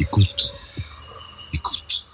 Écoute. 0.00 0.50
Écoute. 1.52 2.06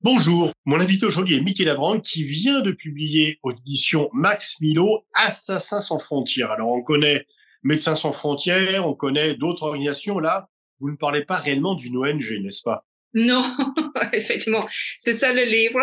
Bonjour, 0.00 0.52
mon 0.64 0.78
invité 0.78 1.06
aujourd'hui 1.06 1.36
est 1.36 1.40
Mickey 1.40 1.64
Labrand 1.64 1.98
qui 1.98 2.22
vient 2.22 2.60
de 2.60 2.70
publier 2.70 3.40
aux 3.42 3.50
éditions 3.50 4.08
Max 4.12 4.60
Milo 4.60 5.04
Assassins 5.12 5.80
sans 5.80 5.98
frontières. 5.98 6.52
Alors 6.52 6.68
on 6.68 6.84
connaît 6.84 7.26
Médecins 7.64 7.96
sans 7.96 8.12
frontières, 8.12 8.86
on 8.86 8.94
connaît 8.94 9.34
d'autres 9.34 9.64
organisations. 9.64 10.20
Là, 10.20 10.48
vous 10.78 10.88
ne 10.88 10.96
parlez 10.96 11.24
pas 11.24 11.38
réellement 11.38 11.74
d'une 11.74 11.96
ONG, 11.96 12.30
n'est-ce 12.44 12.62
pas? 12.62 12.86
Non, 13.12 13.44
effectivement. 14.12 14.64
C'est 15.00 15.18
ça 15.18 15.32
le 15.32 15.42
livre. 15.42 15.80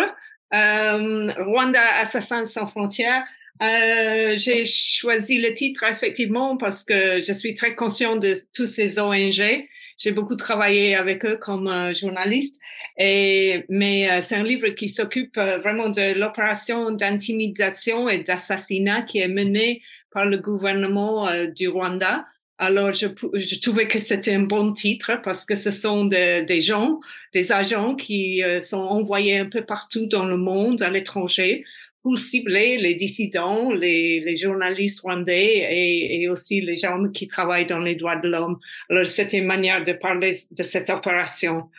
Euh, 0.54 1.34
Rwanda 1.44 1.84
Assassins 2.00 2.46
sans 2.46 2.68
frontières. 2.68 3.26
Euh, 3.62 4.38
j'ai 4.38 4.64
choisi 4.66 5.40
le 5.40 5.54
titre 5.54 5.84
effectivement 5.84 6.56
parce 6.56 6.86
que 6.86 7.20
je 7.20 7.34
suis 7.34 7.54
très 7.54 7.76
conscient 7.76 8.16
de 8.16 8.34
tous 8.56 8.68
ces 8.68 8.98
ONG. 8.98 9.68
J'ai 9.98 10.12
beaucoup 10.12 10.36
travaillé 10.36 10.96
avec 10.96 11.26
eux 11.26 11.38
comme 11.38 11.68
euh, 11.68 11.94
journaliste. 11.94 12.60
Et, 12.98 13.66
mais 13.70 14.10
euh, 14.10 14.22
c'est 14.22 14.36
un 14.36 14.44
livre 14.44 14.70
qui 14.70 14.90
s'occupe 14.90 15.38
euh, 15.38 15.60
vraiment 15.60 15.90
de 15.90 16.18
l'opération 16.20 16.92
d'intimidation 16.92 18.10
et 18.10 18.24
d'assassinat 18.24 19.04
qui 19.04 19.20
est 19.20 19.28
menée 19.28 19.82
par 20.12 20.26
le 20.26 20.38
gouvernement 20.38 21.28
du 21.56 21.68
Rwanda. 21.68 22.26
Alors, 22.60 22.94
je, 22.94 23.08
je 23.34 23.60
trouvais 23.60 23.88
que 23.88 23.98
c'était 23.98 24.36
un 24.36 24.42
bon 24.42 24.74
titre 24.74 25.20
parce 25.24 25.44
que 25.44 25.56
ce 25.56 25.72
sont 25.72 26.06
des 26.06 26.62
gens, 26.62 27.00
des 27.34 27.52
agents 27.52 27.96
qui 27.96 28.44
sont 28.60 28.78
envoyés 28.78 29.40
un 29.40 29.48
peu 29.48 29.66
partout 29.66 30.06
dans 30.06 30.26
le 30.26 30.38
monde, 30.38 30.84
à 30.84 30.92
l'étranger, 30.92 31.66
pour 32.04 32.20
cibler 32.20 32.78
les 32.78 32.96
dissidents, 32.96 33.72
les, 33.72 34.20
les 34.20 34.36
journalistes 34.36 35.00
rwandais 35.00 35.66
et, 35.72 36.22
et, 36.22 36.30
aussi 36.30 36.60
les 36.60 36.76
gens 36.76 37.08
qui 37.10 37.30
travaillent 37.30 37.66
dans 37.66 37.80
les 37.80 37.96
droits 37.96 38.18
de 38.18 38.28
l'homme. 38.28 38.60
Alors, 38.90 39.08
c'est 39.08 39.32
une 39.34 39.46
manière 39.46 39.84
de 39.84 39.94
parler 39.94 40.38
de 40.52 40.64
cette 40.64 40.90
opération. 40.90 41.70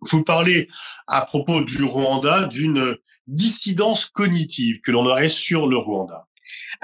Vous 0.00 0.22
parlez 0.22 0.68
à 1.08 1.22
propos 1.22 1.62
du 1.62 1.82
Rwanda 1.82 2.46
d'une 2.46 2.96
dissidence 3.26 4.06
cognitive 4.06 4.80
que 4.80 4.92
l'on 4.92 5.06
aurait 5.06 5.28
sur 5.28 5.66
le 5.66 5.76
Rwanda. 5.76 6.26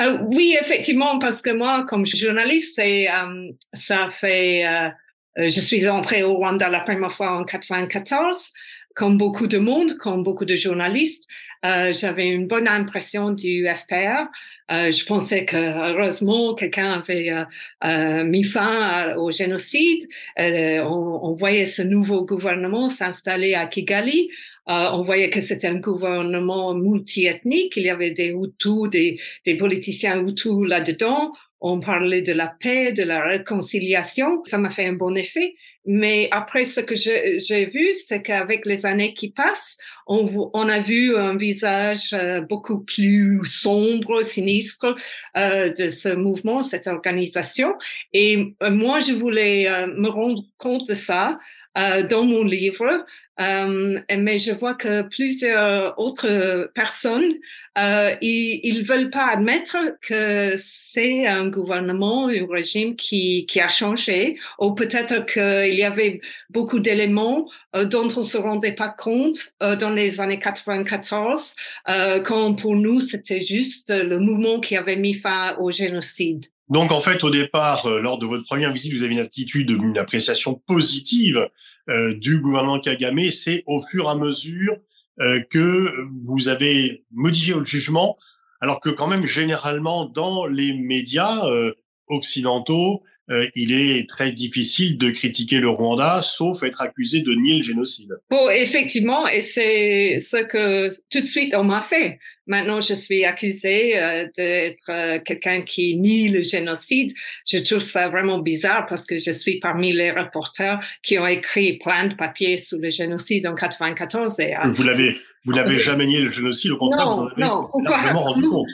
Euh, 0.00 0.18
oui, 0.22 0.56
effectivement, 0.60 1.18
parce 1.18 1.42
que 1.42 1.50
moi, 1.50 1.84
comme 1.84 2.06
journaliste, 2.06 2.78
euh, 2.78 3.52
ça 3.74 4.08
fait, 4.10 4.66
euh, 4.66 4.90
je 5.36 5.60
suis 5.60 5.88
entrée 5.88 6.22
au 6.22 6.34
Rwanda 6.34 6.68
la 6.68 6.80
première 6.80 7.12
fois 7.12 7.32
en 7.32 7.44
94 7.44 8.52
comme 8.94 9.18
beaucoup 9.18 9.46
de 9.46 9.58
monde, 9.58 9.96
comme 9.98 10.22
beaucoup 10.22 10.44
de 10.44 10.56
journalistes, 10.56 11.26
euh, 11.64 11.92
j'avais 11.92 12.28
une 12.28 12.46
bonne 12.46 12.66
impression 12.66 13.32
du 13.32 13.68
FPR. 13.68 14.28
Euh, 14.72 14.90
je 14.90 15.04
pensais 15.04 15.44
que 15.44 15.56
heureusement 15.56 16.54
quelqu'un 16.54 16.92
avait 16.92 17.30
euh, 17.30 17.44
euh 17.84 18.24
mis 18.24 18.44
fin 18.44 19.14
au 19.16 19.30
génocide. 19.30 20.08
Euh, 20.38 20.82
on, 20.84 21.20
on, 21.22 21.34
voyait 21.34 21.66
ce 21.66 21.82
nouveau 21.82 22.24
gouvernement 22.24 22.88
s'installer 22.88 23.54
à 23.54 23.66
Kigali. 23.66 24.30
Euh, 24.68 24.88
on 24.92 25.02
voyait 25.02 25.28
que 25.28 25.40
c'était 25.42 25.66
un 25.66 25.76
gouvernement 25.76 26.74
multiethnique. 26.74 27.76
Il 27.76 27.82
y 27.82 27.90
avait 27.90 28.12
des 28.12 28.28
Hutus, 28.28 28.88
des, 28.90 29.20
des 29.44 29.56
politiciens 29.56 30.24
Hutus 30.24 30.66
là-dedans 30.66 31.32
on 31.60 31.80
parlait 31.80 32.22
de 32.22 32.32
la 32.32 32.48
paix, 32.48 32.92
de 32.92 33.02
la 33.02 33.22
réconciliation. 33.22 34.42
Ça 34.46 34.58
m'a 34.58 34.70
fait 34.70 34.86
un 34.86 34.94
bon 34.94 35.14
effet. 35.16 35.54
Mais 35.86 36.28
après, 36.30 36.64
ce 36.64 36.80
que 36.80 36.94
j'ai 36.94 37.66
vu, 37.66 37.94
c'est 37.94 38.22
qu'avec 38.22 38.66
les 38.66 38.86
années 38.86 39.14
qui 39.14 39.30
passent, 39.30 39.76
on, 40.06 40.26
on, 40.54 40.68
a 40.68 40.80
vu 40.80 41.16
un 41.16 41.36
visage 41.36 42.12
euh, 42.12 42.40
beaucoup 42.42 42.80
plus 42.80 43.40
sombre, 43.44 44.22
sinistre 44.22 44.94
euh, 45.36 45.70
de 45.70 45.88
ce 45.88 46.10
mouvement, 46.10 46.62
cette 46.62 46.86
organisation. 46.86 47.74
Et 48.12 48.54
euh, 48.62 48.70
moi, 48.70 49.00
je 49.00 49.12
voulais 49.12 49.68
me 49.86 50.08
rendre 50.08 50.42
compte 50.58 50.86
de 50.86 50.94
ça 50.94 51.38
euh, 51.78 52.02
dans 52.02 52.24
mon 52.24 52.44
livre, 52.44 53.04
euh, 53.40 54.00
mais 54.16 54.38
je 54.38 54.52
vois 54.52 54.74
que 54.74 55.02
plusieurs 55.02 55.98
autres 55.98 56.70
personnes, 56.74 57.32
euh, 57.78 58.14
ils, 58.20 58.60
ils 58.64 58.84
veulent 58.84 59.10
pas 59.10 59.28
admettre 59.28 59.76
que 60.02 60.54
c'est 60.56 61.26
un 61.26 61.48
gouvernement, 61.48 62.28
un 62.28 62.46
régime 62.50 62.96
qui, 62.96 63.46
qui 63.46 63.60
a 63.60 63.68
changé, 63.68 64.38
ou 64.58 64.72
peut-être 64.72 65.24
qu'il 65.26 65.78
y 65.78 65.84
avait 65.84 66.20
beaucoup 66.50 66.80
d'éléments 66.80 67.48
euh, 67.76 67.84
dont 67.84 68.08
on 68.16 68.24
se 68.24 68.36
rendait 68.36 68.74
pas 68.74 68.88
compte 68.88 69.52
euh, 69.62 69.76
dans 69.76 69.90
les 69.90 70.20
années 70.20 70.40
94, 70.40 71.54
euh, 71.88 72.20
quand 72.20 72.54
pour 72.56 72.74
nous 72.74 73.00
c'était 73.00 73.40
juste 73.40 73.90
le 73.90 74.18
mouvement 74.18 74.58
qui 74.58 74.76
avait 74.76 74.96
mis 74.96 75.14
fin 75.14 75.56
au 75.58 75.70
génocide. 75.70 76.46
Donc 76.70 76.92
en 76.92 77.00
fait, 77.00 77.24
au 77.24 77.30
départ, 77.30 77.86
euh, 77.86 78.00
lors 78.00 78.18
de 78.18 78.26
votre 78.26 78.44
première 78.44 78.72
visite, 78.72 78.94
vous 78.94 79.02
avez 79.02 79.12
une 79.12 79.20
attitude, 79.20 79.70
une 79.70 79.98
appréciation 79.98 80.54
positive 80.54 81.48
euh, 81.88 82.14
du 82.14 82.40
gouvernement 82.40 82.80
Kagame. 82.80 83.30
C'est 83.30 83.64
au 83.66 83.82
fur 83.82 84.06
et 84.06 84.10
à 84.10 84.14
mesure 84.14 84.76
euh, 85.20 85.40
que 85.50 85.92
vous 86.22 86.48
avez 86.48 87.04
modifié 87.10 87.52
votre 87.52 87.66
jugement, 87.66 88.16
alors 88.60 88.80
que 88.80 88.88
quand 88.88 89.08
même 89.08 89.26
généralement 89.26 90.06
dans 90.06 90.46
les 90.46 90.72
médias 90.72 91.44
euh, 91.44 91.72
occidentaux, 92.06 93.02
euh, 93.30 93.46
il 93.54 93.72
est 93.72 94.08
très 94.08 94.32
difficile 94.32 94.98
de 94.98 95.10
critiquer 95.10 95.58
le 95.58 95.68
Rwanda, 95.68 96.20
sauf 96.20 96.62
être 96.62 96.80
accusé 96.80 97.20
de 97.20 97.32
nier 97.32 97.58
le 97.58 97.62
génocide. 97.62 98.10
Bon, 98.28 98.50
effectivement, 98.50 99.28
et 99.28 99.40
c'est 99.40 100.18
ce 100.18 100.38
que 100.38 100.88
tout 101.10 101.20
de 101.20 101.26
suite 101.26 101.54
on 101.54 101.64
m'a 101.64 101.80
fait. 101.80 102.18
Maintenant, 102.50 102.80
je 102.80 102.94
suis 102.94 103.24
accusée 103.24 103.96
euh, 103.96 104.26
d'être 104.36 104.90
euh, 104.90 105.20
quelqu'un 105.24 105.62
qui 105.62 105.96
nie 105.96 106.28
le 106.28 106.42
génocide. 106.42 107.12
Je 107.46 107.58
trouve 107.58 107.78
ça 107.78 108.08
vraiment 108.08 108.40
bizarre 108.40 108.86
parce 108.88 109.06
que 109.06 109.18
je 109.18 109.30
suis 109.30 109.60
parmi 109.60 109.92
les 109.92 110.10
reporters 110.10 110.80
qui 111.04 111.16
ont 111.20 111.28
écrit 111.28 111.78
plein 111.78 112.08
de 112.08 112.14
papiers 112.14 112.56
sur 112.56 112.78
le 112.78 112.90
génocide 112.90 113.46
en 113.46 113.54
94. 113.54 114.40
Et, 114.40 114.54
vous 114.64 114.82
l'avez, 114.82 115.16
vous 115.44 115.54
n'avez 115.54 115.78
jamais 115.78 116.06
nié 116.06 116.22
le 116.22 116.32
génocide, 116.32 116.72
au 116.72 116.76
contraire, 116.76 117.06
non, 117.06 117.12
vous 117.12 117.20
en 117.20 117.26
avez 117.28 117.40
non. 117.40 117.70
largement 117.88 118.24
rendu 118.24 118.48
compte. 118.48 118.68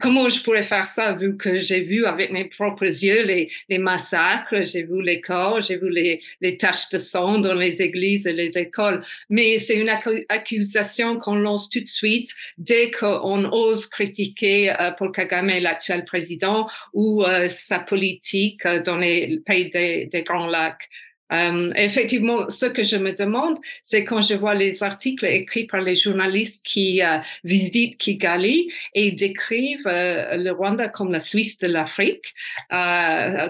Comment 0.00 0.28
je 0.28 0.42
pourrais 0.42 0.64
faire 0.64 0.86
ça 0.86 1.12
vu 1.12 1.36
que 1.36 1.58
j'ai 1.58 1.82
vu 1.82 2.06
avec 2.06 2.32
mes 2.32 2.46
propres 2.46 2.84
yeux 2.84 3.24
les, 3.24 3.50
les 3.68 3.78
massacres, 3.78 4.64
j'ai 4.64 4.82
vu 4.82 5.00
les 5.02 5.20
corps, 5.20 5.60
j'ai 5.60 5.76
vu 5.76 5.90
les, 5.90 6.20
les 6.40 6.56
taches 6.56 6.88
de 6.88 6.98
sang 6.98 7.38
dans 7.38 7.54
les 7.54 7.80
églises 7.80 8.26
et 8.26 8.32
les 8.32 8.58
écoles. 8.58 9.04
Mais 9.30 9.58
c'est 9.58 9.76
une 9.76 9.90
accusation 10.28 11.18
qu'on 11.18 11.36
lance 11.36 11.68
tout 11.70 11.80
de 11.80 11.86
suite 11.86 12.34
dès 12.56 12.90
qu'on 13.18 13.44
ose 13.52 13.86
critiquer 13.86 14.70
euh, 14.70 14.90
Paul 14.92 15.12
Kagame, 15.12 15.58
l'actuel 15.60 16.04
président, 16.04 16.68
ou 16.92 17.24
euh, 17.24 17.48
sa 17.48 17.78
politique 17.78 18.64
euh, 18.66 18.82
dans 18.82 18.96
les 18.96 19.40
pays 19.44 19.70
des, 19.70 20.06
des 20.06 20.22
Grands 20.22 20.46
Lacs. 20.46 20.88
Euh, 21.32 21.70
effectivement, 21.76 22.48
ce 22.48 22.66
que 22.66 22.82
je 22.82 22.96
me 22.96 23.12
demande, 23.12 23.58
c'est 23.82 24.04
quand 24.04 24.20
je 24.20 24.34
vois 24.34 24.54
les 24.54 24.82
articles 24.82 25.26
écrits 25.26 25.66
par 25.66 25.82
les 25.82 25.94
journalistes 25.94 26.64
qui 26.64 27.02
euh, 27.02 27.18
visitent 27.44 27.98
Kigali 27.98 28.70
et 28.94 29.12
décrivent 29.12 29.86
euh, 29.86 30.36
le 30.36 30.52
Rwanda 30.52 30.88
comme 30.88 31.12
la 31.12 31.20
Suisse 31.20 31.58
de 31.58 31.66
l'Afrique, 31.66 32.34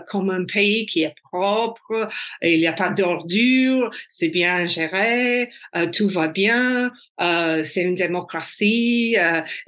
comme 0.09 0.31
un 0.31 0.45
pays 0.45 0.87
qui 0.87 1.03
est 1.03 1.15
propre, 1.23 2.09
il 2.43 2.59
n'y 2.59 2.67
a 2.67 2.73
pas 2.73 2.91
d'ordures, 2.91 3.91
c'est 4.09 4.29
bien 4.29 4.67
géré, 4.67 5.51
tout 5.95 6.09
va 6.09 6.29
bien, 6.29 6.91
c'est 7.19 7.83
une 7.83 7.95
démocratie, 7.95 9.17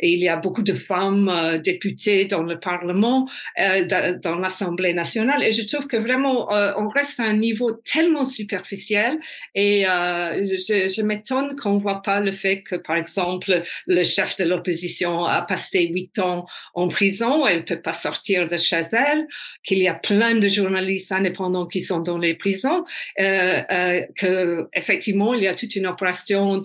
il 0.00 0.18
y 0.18 0.28
a 0.28 0.36
beaucoup 0.36 0.62
de 0.62 0.72
femmes 0.72 1.60
députées 1.62 2.24
dans 2.24 2.42
le 2.42 2.58
Parlement, 2.58 3.28
dans 3.56 4.38
l'Assemblée 4.38 4.94
nationale, 4.94 5.42
et 5.42 5.52
je 5.52 5.66
trouve 5.66 5.86
que 5.86 5.96
vraiment 5.96 6.48
on 6.78 6.88
reste 6.88 7.20
à 7.20 7.24
un 7.24 7.36
niveau 7.36 7.72
tellement 8.00 8.24
superficiel 8.24 9.18
et 9.54 9.86
euh, 9.86 10.56
je, 10.56 11.02
m'étonne 11.02 11.56
qu'on 11.56 11.76
voit 11.78 12.02
pas 12.02 12.20
le 12.20 12.32
fait 12.32 12.62
que, 12.62 12.76
par 12.76 12.96
exemple, 12.96 13.62
le 13.86 14.04
chef 14.04 14.36
de 14.36 14.44
l'opposition 14.44 15.24
a 15.24 15.42
passé 15.42 15.86
huit 15.86 16.18
ans 16.18 16.46
en 16.74 16.88
prison, 16.88 17.46
elle 17.46 17.64
peut 17.64 17.80
pas 17.80 17.92
sortir 17.92 18.46
de 18.46 18.56
chez 18.56 18.84
elle, 18.92 19.26
qu'il 19.64 19.78
y 19.78 19.88
a 19.88 19.94
plein 19.94 20.34
de 20.34 20.48
journalistes 20.48 21.12
indépendants 21.12 21.66
qui 21.66 21.80
sont 21.82 22.00
dans 22.00 22.16
les 22.16 22.34
prisons, 22.34 22.84
euh, 23.18 23.60
euh, 23.70 24.02
que 24.16 24.68
il 25.36 25.42
y 25.42 25.48
a 25.48 25.54
toute 25.54 25.76
une 25.76 25.86
opération 25.86 26.62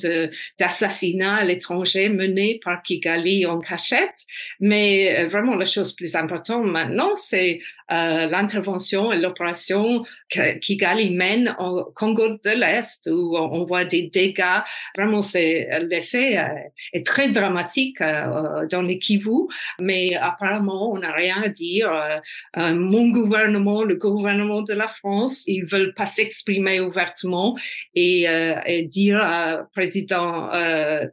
d'assassinat 0.59 1.35
à 1.35 1.43
l'étranger 1.43 2.09
menée 2.09 2.59
par 2.63 2.81
Kigali 2.81 3.45
en 3.45 3.59
cachette, 3.59 4.21
mais 4.59 5.17
euh, 5.17 5.27
vraiment 5.27 5.55
la 5.55 5.65
chose 5.65 5.93
plus 5.93 6.15
importante 6.15 6.65
maintenant 6.65 7.15
c'est 7.15 7.59
euh, 7.91 8.27
l'intervention 8.27 9.11
et 9.11 9.19
l'opération 9.19 10.03
que 10.31 10.57
Kigali 10.57 11.11
mène 11.11 11.55
au 11.59 11.83
Congo 11.95 12.29
de 12.29 12.59
l'Est 12.59 13.07
où 13.11 13.37
on 13.37 13.63
voit 13.63 13.85
des 13.85 14.09
dégâts. 14.11 14.61
Vraiment, 14.97 15.21
c'est 15.21 15.69
l'effet 15.87 16.39
euh, 16.39 16.47
est 16.93 17.05
très 17.05 17.29
dramatique 17.29 18.01
euh, 18.01 18.65
dans 18.71 18.81
les 18.81 18.97
Kivu, 18.97 19.47
mais 19.79 20.15
apparemment 20.15 20.93
on 20.93 20.97
n'a 20.97 21.11
rien 21.11 21.43
à 21.43 21.49
dire. 21.49 21.91
Mon 22.55 23.09
gouvernement, 23.09 23.83
le 23.83 23.95
gouvernement 23.97 24.61
de 24.61 24.73
la 24.73 24.87
France, 24.87 25.43
ils 25.47 25.65
veulent 25.65 25.93
pas 25.93 26.05
s'exprimer 26.05 26.79
ouvertement 26.79 27.55
et, 27.93 28.25
et 28.65 28.83
dire 28.85 29.17
au 29.17 29.65
président 29.73 30.49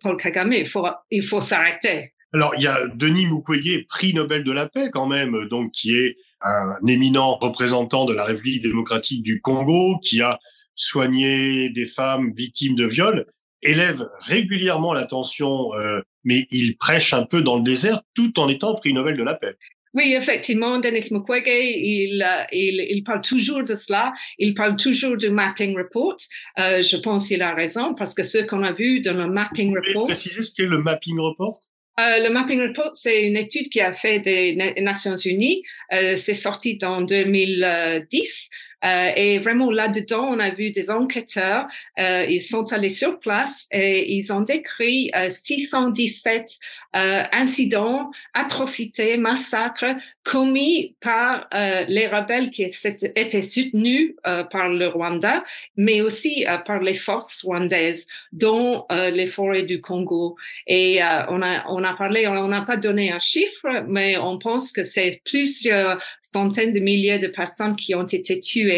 Paul 0.00 0.16
Kagame, 0.16 0.52
il 0.52 0.68
faut 0.68 0.86
il 1.10 1.22
faut 1.22 1.40
s'arrêter. 1.40 2.12
Alors, 2.32 2.54
il 2.56 2.62
y 2.62 2.66
a 2.66 2.86
Denis 2.94 3.26
Mukwege, 3.26 3.86
prix 3.88 4.14
Nobel 4.14 4.42
de 4.44 4.52
la 4.52 4.68
paix 4.68 4.90
quand 4.90 5.06
même, 5.06 5.48
donc 5.48 5.72
qui 5.72 5.96
est 5.96 6.16
un 6.40 6.76
éminent 6.86 7.36
représentant 7.36 8.04
de 8.04 8.14
la 8.14 8.24
République 8.24 8.62
démocratique 8.62 9.22
du 9.22 9.40
Congo, 9.40 9.98
qui 10.02 10.22
a 10.22 10.38
soigner 10.74 11.68
des 11.70 11.86
femmes 11.86 12.32
victimes 12.34 12.74
de 12.74 12.86
viol, 12.86 13.26
élève 13.62 14.08
régulièrement 14.20 14.92
l'attention, 14.92 15.74
euh, 15.74 16.00
mais 16.24 16.46
il 16.50 16.76
prêche 16.76 17.12
un 17.12 17.24
peu 17.24 17.42
dans 17.42 17.56
le 17.56 17.62
désert 17.62 18.02
tout 18.14 18.38
en 18.40 18.48
étant 18.48 18.74
prix 18.74 18.92
Nobel 18.92 19.16
de 19.16 19.22
la 19.22 19.34
paix. 19.34 19.56
Oui, 19.94 20.14
effectivement, 20.16 20.78
Denis 20.78 21.08
Mukwege, 21.10 21.48
il, 21.48 22.22
euh, 22.22 22.44
il, 22.50 22.86
il, 22.96 23.04
parle 23.04 23.20
toujours 23.20 23.62
de 23.62 23.74
cela. 23.74 24.14
Il 24.38 24.54
parle 24.54 24.76
toujours 24.76 25.18
du 25.18 25.28
mapping 25.28 25.76
report. 25.76 26.16
Euh, 26.58 26.80
je 26.80 26.96
pense 26.96 27.28
qu'il 27.28 27.42
a 27.42 27.54
raison 27.54 27.94
parce 27.94 28.14
que 28.14 28.22
ce 28.22 28.38
qu'on 28.38 28.62
a 28.62 28.72
vu 28.72 29.02
dans 29.02 29.12
le 29.12 29.30
mapping 29.30 29.68
Vous 29.68 29.82
report. 29.86 30.06
préciser 30.06 30.42
ce 30.42 30.52
qu'est 30.54 30.64
le 30.64 30.78
mapping 30.78 31.18
report? 31.20 31.60
Euh, 32.00 32.26
le 32.26 32.30
Mapping 32.30 32.60
Report, 32.60 32.92
c'est 32.94 33.26
une 33.26 33.36
étude 33.36 33.68
qui 33.68 33.80
a 33.80 33.92
fait 33.92 34.18
des 34.20 34.56
Nations 34.78 35.16
Unies. 35.16 35.62
Euh, 35.92 36.16
c'est 36.16 36.34
sorti 36.34 36.78
en 36.82 37.02
2010. 37.02 38.48
Euh, 38.84 39.10
et 39.16 39.38
vraiment 39.38 39.70
là-dedans, 39.70 40.24
on 40.24 40.38
a 40.38 40.50
vu 40.50 40.70
des 40.70 40.90
enquêteurs, 40.90 41.66
euh, 41.98 42.24
ils 42.28 42.40
sont 42.40 42.72
allés 42.72 42.88
sur 42.88 43.20
place 43.20 43.68
et 43.70 44.12
ils 44.14 44.32
ont 44.32 44.40
décrit 44.40 45.10
euh, 45.14 45.28
617 45.28 46.58
euh, 46.94 47.22
incidents, 47.32 48.10
atrocités, 48.34 49.16
massacres 49.16 49.96
commis 50.24 50.94
par 51.00 51.48
les 51.88 52.06
rebelles 52.06 52.50
qui 52.50 52.62
étaient 52.62 53.42
soutenus 53.42 54.14
par 54.22 54.68
le 54.68 54.88
Rwanda, 54.88 55.44
mais 55.76 56.00
aussi 56.00 56.44
par 56.66 56.80
les 56.80 56.94
forces 56.94 57.42
rwandaises, 57.42 58.06
dont 58.32 58.86
les 58.90 59.26
forêts 59.26 59.64
du 59.64 59.80
Congo. 59.80 60.36
Et 60.66 61.00
on 61.28 61.42
a 61.42 61.64
on 61.68 61.82
a 61.82 61.94
parlé, 61.94 62.26
on 62.28 62.48
n'a 62.48 62.62
pas 62.62 62.76
donné 62.76 63.10
un 63.10 63.18
chiffre, 63.18 63.84
mais 63.88 64.16
on 64.16 64.38
pense 64.38 64.72
que 64.72 64.82
c'est 64.82 65.20
plusieurs 65.24 66.02
centaines 66.20 66.72
de 66.72 66.80
milliers 66.80 67.18
de 67.18 67.28
personnes 67.28 67.76
qui 67.76 67.94
ont 67.94 68.06
été 68.06 68.38
tuées 68.40 68.71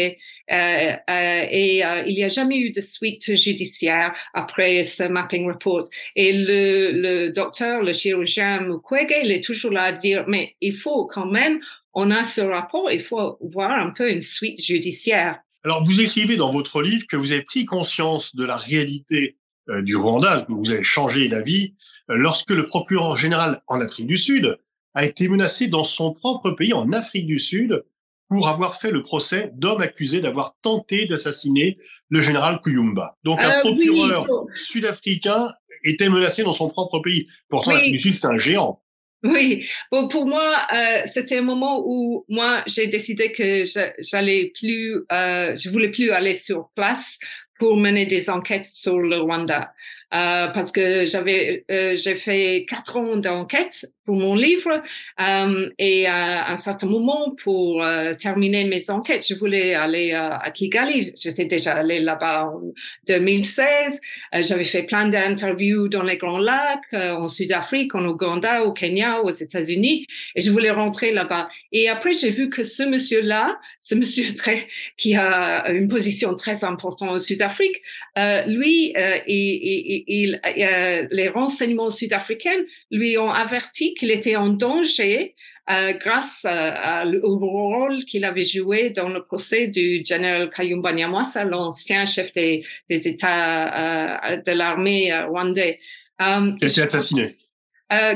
euh, 0.51 0.93
euh, 1.09 1.45
et 1.49 1.85
euh, 1.85 2.03
il 2.05 2.15
n'y 2.15 2.23
a 2.23 2.29
jamais 2.29 2.57
eu 2.57 2.71
de 2.71 2.81
suite 2.81 3.35
judiciaire 3.35 4.13
après 4.33 4.83
ce 4.83 5.03
mapping 5.03 5.47
report. 5.47 5.83
Et 6.15 6.33
le, 6.33 6.91
le 6.91 7.31
docteur, 7.31 7.83
le 7.83 7.93
chirurgien 7.93 8.61
Mukwege, 8.61 9.21
il 9.23 9.31
est 9.31 9.43
toujours 9.43 9.71
là 9.71 9.83
à 9.83 9.91
dire, 9.91 10.25
mais 10.27 10.55
il 10.61 10.77
faut 10.77 11.05
quand 11.05 11.25
même, 11.25 11.59
on 11.93 12.11
a 12.11 12.23
ce 12.23 12.41
rapport, 12.41 12.91
il 12.91 13.01
faut 13.01 13.37
voir 13.41 13.71
un 13.71 13.91
peu 13.91 14.11
une 14.11 14.21
suite 14.21 14.63
judiciaire. 14.63 15.39
Alors, 15.63 15.83
vous 15.83 15.99
écrivez 16.01 16.37
dans 16.37 16.51
votre 16.51 16.81
livre 16.81 17.07
que 17.09 17.15
vous 17.15 17.31
avez 17.31 17.41
pris 17.41 17.65
conscience 17.65 18.35
de 18.35 18.45
la 18.45 18.57
réalité 18.57 19.37
du 19.81 19.95
Rwanda, 19.95 20.45
que 20.47 20.53
vous 20.53 20.69
avez 20.69 20.83
changé 20.83 21.27
d'avis 21.27 21.73
lorsque 22.07 22.51
le 22.51 22.67
procureur 22.67 23.17
général 23.17 23.63
en 23.65 23.81
Afrique 23.81 24.05
du 24.05 24.19
Sud 24.19 24.59
a 24.93 25.05
été 25.05 25.27
menacé 25.27 25.67
dans 25.67 25.83
son 25.83 26.13
propre 26.13 26.51
pays, 26.51 26.73
en 26.73 26.91
Afrique 26.91 27.25
du 27.25 27.39
Sud, 27.39 27.83
pour 28.29 28.47
avoir 28.47 28.79
fait 28.79 28.91
le 28.91 29.03
procès 29.03 29.51
d'hommes 29.53 29.81
accusés 29.81 30.19
d'avoir 30.21 30.55
tenté 30.61 31.05
d'assassiner 31.05 31.77
le 32.09 32.21
général 32.21 32.59
Kuyumba. 32.63 33.15
Donc 33.23 33.41
un 33.41 33.49
Euh, 33.49 33.59
procureur 33.61 34.27
oui. 34.29 34.51
sud-africain 34.55 35.53
était 35.83 36.09
menacé 36.09 36.43
dans 36.43 36.53
son 36.53 36.69
propre 36.69 36.99
pays. 36.99 37.27
Pourtant, 37.49 37.71
Oui. 37.71 37.75
l'Afrique 37.77 37.93
du 37.93 37.99
Sud, 37.99 38.17
c'est 38.17 38.27
un 38.27 38.37
géant. 38.39 38.81
Oui, 39.23 39.67
bon, 39.91 40.07
pour 40.07 40.27
moi, 40.27 40.55
euh, 40.71 41.01
c'était 41.05 41.39
un 41.39 41.41
moment 41.41 41.81
où 41.85 42.25
moi, 42.29 42.61
j'ai 42.67 42.85
décidé 42.87 43.31
que 43.31 43.63
j'allais 43.99 44.51
plus, 44.59 44.97
euh, 45.11 45.57
je 45.57 45.69
voulais 45.69 45.89
plus 45.89 46.11
aller 46.11 46.33
sur 46.33 46.69
place 46.75 47.17
pour 47.59 47.77
mener 47.77 48.05
des 48.05 48.29
enquêtes 48.29 48.65
sur 48.65 48.99
le 48.99 49.19
Rwanda. 49.19 49.73
Euh, 50.13 50.47
parce 50.47 50.71
que 50.71 51.03
j'avais, 51.05 51.65
euh, 51.71 51.95
j'ai 51.95 52.15
fait 52.15 52.65
quatre 52.69 52.95
ans 52.97 53.17
d'enquête 53.17 53.85
pour 54.05 54.15
mon 54.15 54.35
livre 54.35 54.83
euh, 55.19 55.69
et 55.79 56.05
à 56.05 56.51
un 56.51 56.57
certain 56.57 56.87
moment, 56.87 57.35
pour 57.43 57.83
euh, 57.83 58.13
terminer 58.13 58.65
mes 58.65 58.89
enquêtes, 58.91 59.25
je 59.27 59.33
voulais 59.33 59.73
aller 59.73 60.11
euh, 60.13 60.29
à 60.29 60.51
Kigali. 60.51 61.11
J'étais 61.19 61.45
déjà 61.45 61.73
allée 61.73 61.99
là-bas 61.99 62.51
en 62.53 62.61
2016. 63.07 63.99
Euh, 64.35 64.43
j'avais 64.43 64.63
fait 64.63 64.83
plein 64.83 65.09
d'interviews 65.09 65.89
dans 65.89 66.03
les 66.03 66.17
Grands 66.17 66.37
Lacs, 66.37 66.93
en 66.93 67.27
Sud-Afrique, 67.27 67.95
en 67.95 68.05
Ouganda, 68.05 68.63
au 68.63 68.73
Kenya, 68.73 69.21
aux 69.21 69.31
États-Unis, 69.31 70.05
et 70.35 70.41
je 70.41 70.51
voulais 70.51 70.71
rentrer 70.71 71.11
là-bas. 71.11 71.49
Et 71.71 71.89
après, 71.89 72.13
j'ai 72.13 72.29
vu 72.29 72.49
que 72.49 72.63
ce 72.63 72.83
monsieur-là, 72.83 73.57
ce 73.81 73.95
monsieur 73.95 74.35
très 74.37 74.67
qui 74.97 75.15
a 75.15 75.71
une 75.71 75.87
position 75.87 76.35
très 76.35 76.63
importante 76.63 77.11
au 77.11 77.19
Sud-Afrique, 77.45 77.81
euh, 78.17 78.43
lui, 78.47 78.93
euh, 78.97 79.17
il- 79.27 80.39
euh, 80.45 81.07
les 81.11 81.29
renseignements 81.29 81.89
sud-africains 81.89 82.63
lui 82.91 83.17
ont 83.17 83.29
averti 83.29 83.93
qu'il 83.95 84.11
était 84.11 84.35
en 84.35 84.49
danger 84.49 85.35
euh, 85.69 85.93
grâce 85.93 86.45
à- 86.45 86.99
à- 87.01 87.05
au 87.07 87.37
rôle 87.39 88.05
qu'il 88.05 88.23
avait 88.23 88.43
joué 88.43 88.91
dans 88.91 89.09
le 89.09 89.23
procès 89.23 89.67
du 89.67 90.03
général 90.05 90.49
Kayumba 90.51 90.93
Nyamwasa, 90.93 91.43
l'ancien 91.43 92.05
chef 92.05 92.31
des, 92.33 92.63
des 92.89 93.07
États 93.07 94.31
euh, 94.33 94.37
de 94.45 94.51
l'armée 94.51 95.11
rwandais. 95.27 95.79
Euh, 96.21 96.51
Qui 96.59 96.65
a 96.65 96.69
été 96.69 96.81
assassiné. 96.81 97.35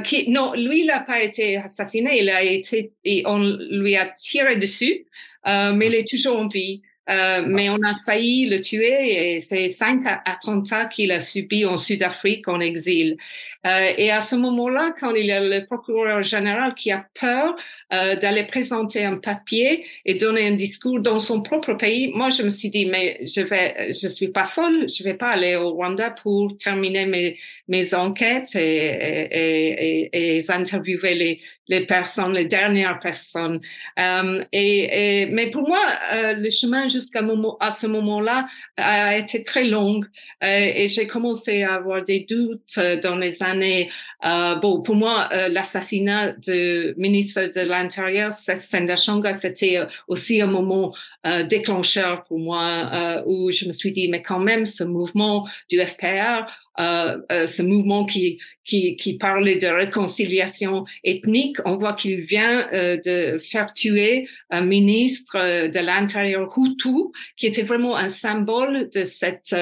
qui, 0.04 0.30
non, 0.30 0.54
lui, 0.54 0.82
il 0.82 0.86
n'a 0.88 1.00
pas 1.02 1.22
été 1.24 1.58
assassiné, 1.58 2.20
il 2.22 2.30
a 2.30 2.44
été, 2.44 2.92
et 3.04 3.24
on 3.26 3.40
lui 3.72 3.96
a 3.96 4.06
tiré 4.10 4.58
dessus, 4.58 5.06
mais 5.46 5.88
il 5.88 5.96
est 5.96 6.08
toujours 6.08 6.38
en 6.40 6.48
vie. 6.48 6.82
Euh, 7.10 7.44
mais 7.48 7.70
on 7.70 7.82
a 7.82 7.96
failli 8.06 8.46
le 8.46 8.62
tuer 8.62 9.36
et 9.36 9.40
c'est 9.40 9.68
cinq 9.68 10.04
attentats 10.26 10.86
qu'il 10.86 11.12
a 11.12 11.20
subis 11.20 11.66
en 11.66 11.78
Sud-Afrique 11.78 12.48
en 12.48 12.60
exil. 12.60 13.18
Euh, 13.66 13.94
et 13.98 14.12
à 14.12 14.22
ce 14.22 14.36
moment-là, 14.36 14.94
quand 15.00 15.14
il 15.16 15.26
y 15.26 15.32
a 15.32 15.42
le 15.42 15.66
procureur 15.66 16.22
général 16.22 16.76
qui 16.76 16.92
a 16.92 17.06
peur 17.20 17.56
euh, 17.94 18.16
d'aller 18.16 18.44
présenter 18.44 19.04
un 19.04 19.18
papier 19.18 19.86
et 20.06 20.16
donner 20.16 20.48
un 20.48 20.54
discours 20.54 21.00
dans 21.00 21.20
son 21.20 21.42
propre 21.42 21.74
pays, 21.74 22.12
moi 22.16 22.30
je 22.30 22.44
me 22.44 22.52
suis 22.52 22.70
dit 22.70 22.86
mais 22.86 23.20
je 23.26 23.42
vais, 23.42 23.92
je 23.94 24.08
suis 24.08 24.30
pas 24.30 24.46
folle, 24.46 24.86
je 24.88 25.04
vais 25.04 25.16
pas 25.16 25.30
aller 25.30 25.56
au 25.56 25.72
Rwanda 25.72 26.12
pour 26.12 26.56
terminer 26.58 27.06
mes 27.08 27.38
mes 27.68 27.94
enquêtes 27.94 28.56
et, 28.56 28.60
et, 29.32 30.10
et, 30.14 30.38
et 30.38 30.52
interviewer 30.52 31.16
les 31.16 31.42
les 31.68 31.86
personnes, 31.86 32.34
les 32.34 32.48
dernières 32.48 33.00
personnes. 33.00 33.62
Et, 34.52 35.28
mais 35.32 35.52
pour 35.52 35.68
moi, 35.68 35.80
le 36.12 36.50
chemin 36.50 36.88
jusqu'à 37.00 37.22
ce 37.72 37.88
moment-là 37.88 38.48
a 38.78 39.18
été 39.18 39.44
très 39.44 39.64
long 39.64 40.02
euh, 40.44 40.48
et 40.48 40.88
j'ai 40.88 41.08
commencé 41.08 41.64
à 41.64 41.76
avoir 41.76 42.04
des 42.04 42.26
doutes 42.30 42.78
euh, 42.78 43.00
dans 43.00 43.16
les 43.16 43.42
années. 43.42 43.90
Euh, 44.26 44.56
bon, 44.56 44.82
pour 44.82 44.96
moi, 44.96 45.30
l'assassinat 45.50 46.34
du 46.34 46.94
ministre 46.98 47.42
de 47.56 47.62
l'Intérieur, 47.62 48.34
Senda 48.34 48.96
Shonga, 48.96 49.34
c'était 49.34 49.80
aussi 50.08 50.42
un 50.42 50.48
moment 50.48 50.94
euh, 51.26 51.44
déclencheur 51.44 52.24
pour 52.26 52.40
moi 52.40 52.90
euh, 52.94 53.24
où 53.26 53.52
je 53.52 53.66
me 53.66 53.72
suis 53.72 53.92
dit, 53.92 54.08
mais 54.08 54.22
quand 54.22 54.40
même, 54.40 54.66
ce 54.66 54.84
mouvement 54.84 55.48
du 55.70 55.80
FPR, 55.86 56.46
euh, 56.80 57.18
euh, 57.32 57.46
ce 57.46 57.62
mouvement 57.62 58.06
qui, 58.06 58.40
qui, 58.64 58.96
qui 58.96 59.18
parlait 59.18 59.58
de 59.58 59.68
réconciliation 59.68 60.86
ethnique, 61.04 61.58
on 61.66 61.76
voit 61.76 61.94
qu'il 61.94 62.22
vient 62.22 62.70
euh, 62.72 62.98
de 63.06 63.38
faire 63.38 63.74
tuer 63.74 64.30
un 64.50 64.62
ministre 64.62 65.36
euh, 65.36 65.68
de 65.68 65.80
l'Intérieur 65.80 66.50
Hutu, 66.58 67.12
qui 67.36 67.48
était 67.48 67.64
vraiment 67.64 67.98
un 67.98 68.08
symbole 68.08 68.90
de 68.94 69.04
cette 69.04 69.56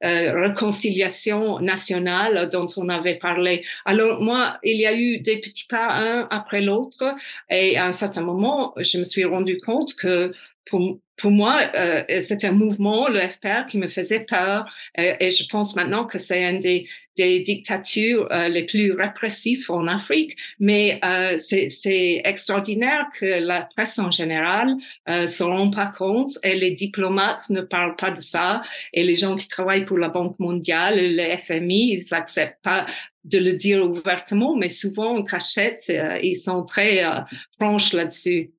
réconciliation 0.00 1.60
nationale 1.60 2.48
dont 2.50 2.66
on 2.76 2.88
avait 2.88 3.16
parlé. 3.16 3.64
Alors 3.84 4.20
moi, 4.20 4.58
il 4.64 4.76
y 4.76 4.86
a 4.86 4.94
eu 4.94 5.20
des 5.20 5.38
petits 5.38 5.66
pas 5.68 5.92
un 5.92 6.26
après 6.30 6.60
l'autre, 6.60 7.04
et 7.50 7.76
à 7.76 7.86
un 7.86 7.92
certain 7.92 8.22
moment, 8.22 8.74
je 8.78 8.98
me 8.98 9.04
suis 9.04 9.24
rendu 9.24 9.58
compte 9.58 9.94
que 9.94 10.32
pour, 10.66 10.98
pour 11.16 11.30
moi, 11.30 11.60
euh, 11.74 12.02
c'était 12.20 12.48
un 12.48 12.52
mouvement, 12.52 13.08
le 13.08 13.20
FPR, 13.20 13.66
qui 13.68 13.78
me 13.78 13.88
faisait 13.88 14.20
peur. 14.20 14.66
Euh, 14.98 15.14
et 15.20 15.30
je 15.30 15.46
pense 15.48 15.76
maintenant 15.76 16.04
que 16.04 16.18
c'est 16.18 16.42
une 16.42 16.60
des, 16.60 16.86
des 17.16 17.40
dictatures 17.40 18.26
euh, 18.32 18.48
les 18.48 18.64
plus 18.64 18.92
répressives 18.92 19.70
en 19.70 19.86
Afrique. 19.86 20.36
Mais 20.58 21.00
euh, 21.04 21.36
c'est 21.38 21.68
c'est 21.68 22.22
extraordinaire 22.24 23.06
que 23.18 23.44
la 23.44 23.62
presse 23.62 23.98
en 23.98 24.10
général 24.10 24.74
euh, 25.08 25.26
se 25.26 25.42
rend 25.42 25.70
pas 25.70 25.92
compte 25.96 26.38
et 26.42 26.56
les 26.56 26.72
diplomates 26.72 27.50
ne 27.50 27.60
parlent 27.60 27.96
pas 27.96 28.10
de 28.10 28.20
ça. 28.20 28.62
Et 28.92 29.04
les 29.04 29.16
gens 29.16 29.36
qui 29.36 29.48
travaillent 29.48 29.84
pour 29.84 29.98
la 29.98 30.08
Banque 30.08 30.38
mondiale, 30.38 30.96
le 30.98 31.36
FMI, 31.36 31.94
ils 31.94 32.14
acceptent 32.14 32.62
pas 32.62 32.86
de 33.24 33.38
le 33.38 33.54
dire 33.54 33.82
ouvertement, 33.84 34.54
mais 34.54 34.68
souvent 34.68 35.16
en 35.16 35.22
cachette, 35.24 35.82
euh, 35.88 36.18
ils 36.22 36.36
sont 36.36 36.64
très 36.64 37.04
euh, 37.04 37.20
franches 37.58 37.92
là-dessus. 37.92 38.50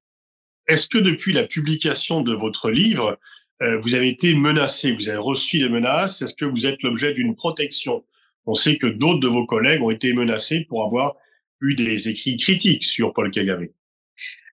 Est-ce 0.68 0.88
que 0.88 0.98
depuis 0.98 1.34
la 1.34 1.44
publication 1.44 2.22
de 2.22 2.34
votre 2.34 2.72
livre, 2.72 3.20
euh, 3.62 3.78
vous 3.80 3.94
avez 3.94 4.10
été 4.10 4.34
menacé, 4.36 4.92
vous 4.92 5.10
avez 5.10 5.18
reçu 5.18 5.60
des 5.60 5.70
menaces? 5.70 6.22
Est-ce 6.22 6.34
que 6.34 6.46
vous 6.46 6.66
êtes 6.66 6.82
l'objet 6.84 7.14
d'une 7.14 7.36
protection? 7.36 8.04
On 8.46 8.56
sait 8.56 8.78
que 8.78 8.88
d'autres 8.88 9.20
de 9.20 9.28
vos 9.28 9.46
collègues 9.46 9.82
ont 9.82 9.92
été 9.92 10.14
menacés 10.14 10.66
pour 10.68 10.84
avoir 10.84 11.16
eu 11.62 11.76
des 11.76 12.10
écrits 12.10 12.38
critiques 12.38 12.84
sur 12.84 13.14
Paul 13.14 13.32
Kagame. 13.32 13.68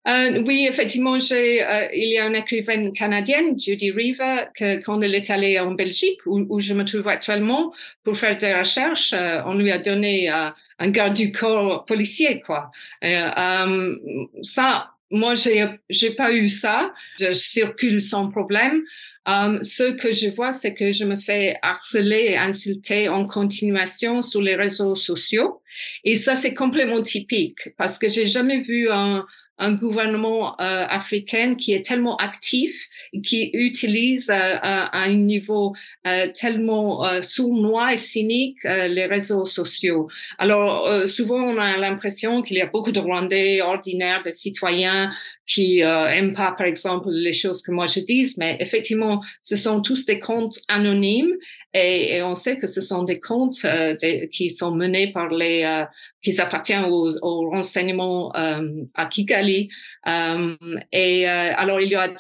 Euh, 0.09 0.43
oui, 0.45 0.67
effectivement, 0.69 1.15
euh, 1.15 1.89
il 1.95 2.13
y 2.13 2.19
a 2.19 2.27
une 2.27 2.35
écrivaine 2.35 2.93
canadienne, 2.93 3.59
Judy 3.59 3.93
Reaver, 3.93 4.47
que 4.57 4.83
quand 4.83 5.01
elle 5.01 5.15
est 5.15 5.31
allée 5.31 5.61
en 5.61 5.73
Belgique, 5.73 6.19
où, 6.27 6.45
où 6.49 6.59
je 6.59 6.75
me 6.75 6.85
trouve 6.85 7.07
actuellement, 7.07 7.73
pour 8.03 8.17
faire 8.17 8.37
des 8.37 8.53
recherches, 8.53 9.13
euh, 9.13 9.41
on 9.47 9.55
lui 9.55 9.71
a 9.71 9.79
donné 9.79 10.29
euh, 10.29 10.49
un 10.81 10.91
garde 10.91 11.15
du 11.15 11.31
corps 11.31 11.85
policier, 11.85 12.41
quoi. 12.41 12.73
Euh, 13.05 13.31
euh, 13.39 13.97
ça, 14.43 14.91
moi, 15.13 15.35
j'ai 15.35 15.67
j'ai 15.89 16.11
pas 16.15 16.33
eu 16.33 16.49
ça. 16.49 16.93
Je 17.21 17.33
circule 17.33 18.01
sans 18.01 18.29
problème. 18.31 18.83
Um, 19.25 19.63
ce 19.63 19.93
que 19.93 20.13
je 20.13 20.29
vois, 20.29 20.51
c'est 20.51 20.75
que 20.75 20.91
je 20.91 21.05
me 21.05 21.17
fais 21.17 21.57
harceler 21.63 22.31
et 22.31 22.37
insulter 22.37 23.09
en 23.09 23.25
continuation 23.25 24.21
sur 24.21 24.43
les 24.43 24.57
réseaux 24.57 24.97
sociaux. 24.97 25.63
Et 26.03 26.17
ça, 26.17 26.35
c'est 26.35 26.55
complètement 26.55 27.03
typique 27.03 27.71
parce 27.79 28.01
que 28.01 28.09
j'ai 28.09 28.27
jamais 28.27 28.63
vu 28.63 28.91
un, 28.91 29.25
un 29.59 29.73
gouvernement 29.73 30.61
euh, 30.61 30.87
africain 30.89 31.55
qui 31.55 31.73
est 31.73 31.85
tellement 31.85 32.17
actif, 32.17 32.89
qui 33.25 33.51
utilise 33.53 34.31
euh, 34.31 34.35
à 34.61 34.99
un 34.99 35.15
niveau 35.15 35.75
euh, 36.07 36.29
tellement 36.35 37.05
euh, 37.05 37.23
sournois 37.23 37.93
et 37.93 37.97
cynique 37.97 38.65
euh, 38.65 38.89
les 38.89 39.07
réseaux 39.07 39.47
sociaux. 39.47 40.09
Alors 40.39 41.07
souvent 41.07 41.41
on 41.41 41.59
a 41.59 41.77
l'impression 41.77 42.43
qu'il 42.43 42.57
y 42.57 42.61
a 42.61 42.67
beaucoup 42.67 42.93
de 42.93 42.99
Rwandais 42.99 43.61
ordinaires, 43.63 44.23
des 44.23 44.33
citoyens 44.33 45.11
qui 45.47 45.83
euh, 45.83 46.07
aiment 46.09 46.35
pas, 46.35 46.53
par 46.53 46.67
exemple, 46.67 47.09
les 47.11 47.33
choses 47.33 47.63
que 47.63 47.73
moi 47.73 47.87
je 47.87 48.01
dis, 48.01 48.33
mais 48.39 48.57
effectivement, 48.61 49.23
ce 49.41 49.57
sont 49.57 49.81
tous 49.81 50.07
des 50.07 50.21
comptes 50.21 50.61
anonymes 50.69 51.37
et, 51.75 52.17
et 52.17 52.23
on 52.23 52.35
sait 52.35 52.59
que 52.59 52.67
ce 52.67 52.81
sont 52.81 53.03
des 53.03 53.19
comptes 53.19 53.65
euh, 53.65 53.97
qui 54.31 54.51
sont 54.51 54.75
menés 54.75 55.11
par 55.11 55.29
les, 55.31 55.65
euh, 55.65 55.85
qui 56.23 56.39
appartiennent 56.39 56.85
aux, 56.85 57.17
aux 57.23 57.51
renseignements 57.51 58.35
euh, 58.37 58.85
à 58.95 59.07
Kigali. 59.07 59.71
Euh, 60.07 60.55
et 60.93 61.27
alors, 61.27 61.81
il 61.81 61.89
y 61.89 61.95
a 61.95 62.13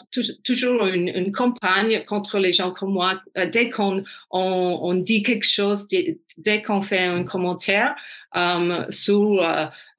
toujours 0.43 0.87
une, 0.87 1.09
une, 1.09 1.33
campagne 1.33 2.02
contre 2.05 2.38
les 2.38 2.52
gens 2.52 2.71
comme 2.73 2.93
moi. 2.93 3.21
dès 3.52 3.69
qu'on 3.71 4.02
on, 4.31 4.79
on, 4.83 4.95
dit 4.95 5.23
quelque 5.23 5.47
chose, 5.47 5.87
dès, 5.88 6.62
qu'on 6.62 6.81
fait 6.81 7.00
un 7.00 7.25
commentaire 7.25 7.95
sur 8.91 9.33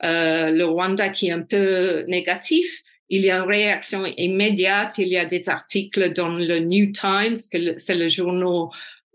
le 0.02 0.64
Rwanda 0.64 1.10
qui 1.10 1.28
est 1.28 1.32
un 1.32 1.42
peu 1.42 2.04
négatif, 2.08 2.84
il 3.10 3.22
y 3.22 3.32
a 3.32 3.38
une 3.38 3.48
réaction 3.48 4.06
immédiate. 4.06 4.98
Il 4.98 5.08
y 5.08 5.18
a 5.18 5.26
des 5.26 5.50
articles 5.50 6.14
dans 6.14 6.30
le 6.30 6.60
New 6.60 6.92
Times, 6.92 7.36
c'est 7.78 7.96
le 7.96 8.08
journal 8.08 8.70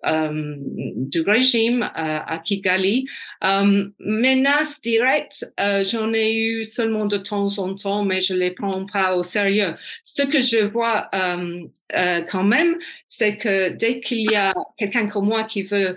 du 0.05 1.21
régime 1.23 1.83
euh, 1.83 1.89
à 1.95 2.39
Kigali. 2.39 3.07
Euh, 3.45 3.89
menaces 3.99 4.81
directes, 4.81 5.53
euh, 5.59 5.83
j'en 5.85 6.13
ai 6.13 6.35
eu 6.35 6.65
seulement 6.65 7.07
de 7.07 7.19
temps 7.19 7.59
en 7.59 7.75
temps, 7.75 8.05
mais 8.05 8.21
je 8.21 8.35
les 8.35 8.53
prends 8.53 8.87
pas 8.87 9.17
au 9.17 9.23
sérieux. 9.23 9.75
Ce 10.05 10.23
que 10.23 10.41
je 10.41 10.65
vois 10.65 11.09
euh, 11.15 11.63
euh, 11.97 12.21
quand 12.31 12.45
même, 12.45 12.77
c'est 13.07 13.37
que 13.39 13.71
dès 13.71 14.01
qu'il 14.01 14.31
y 14.31 14.37
a 14.37 14.55
quelqu'un 14.79 15.09
comme 15.09 15.27
moi 15.27 15.45
qui 15.45 15.63
veut 15.63 15.97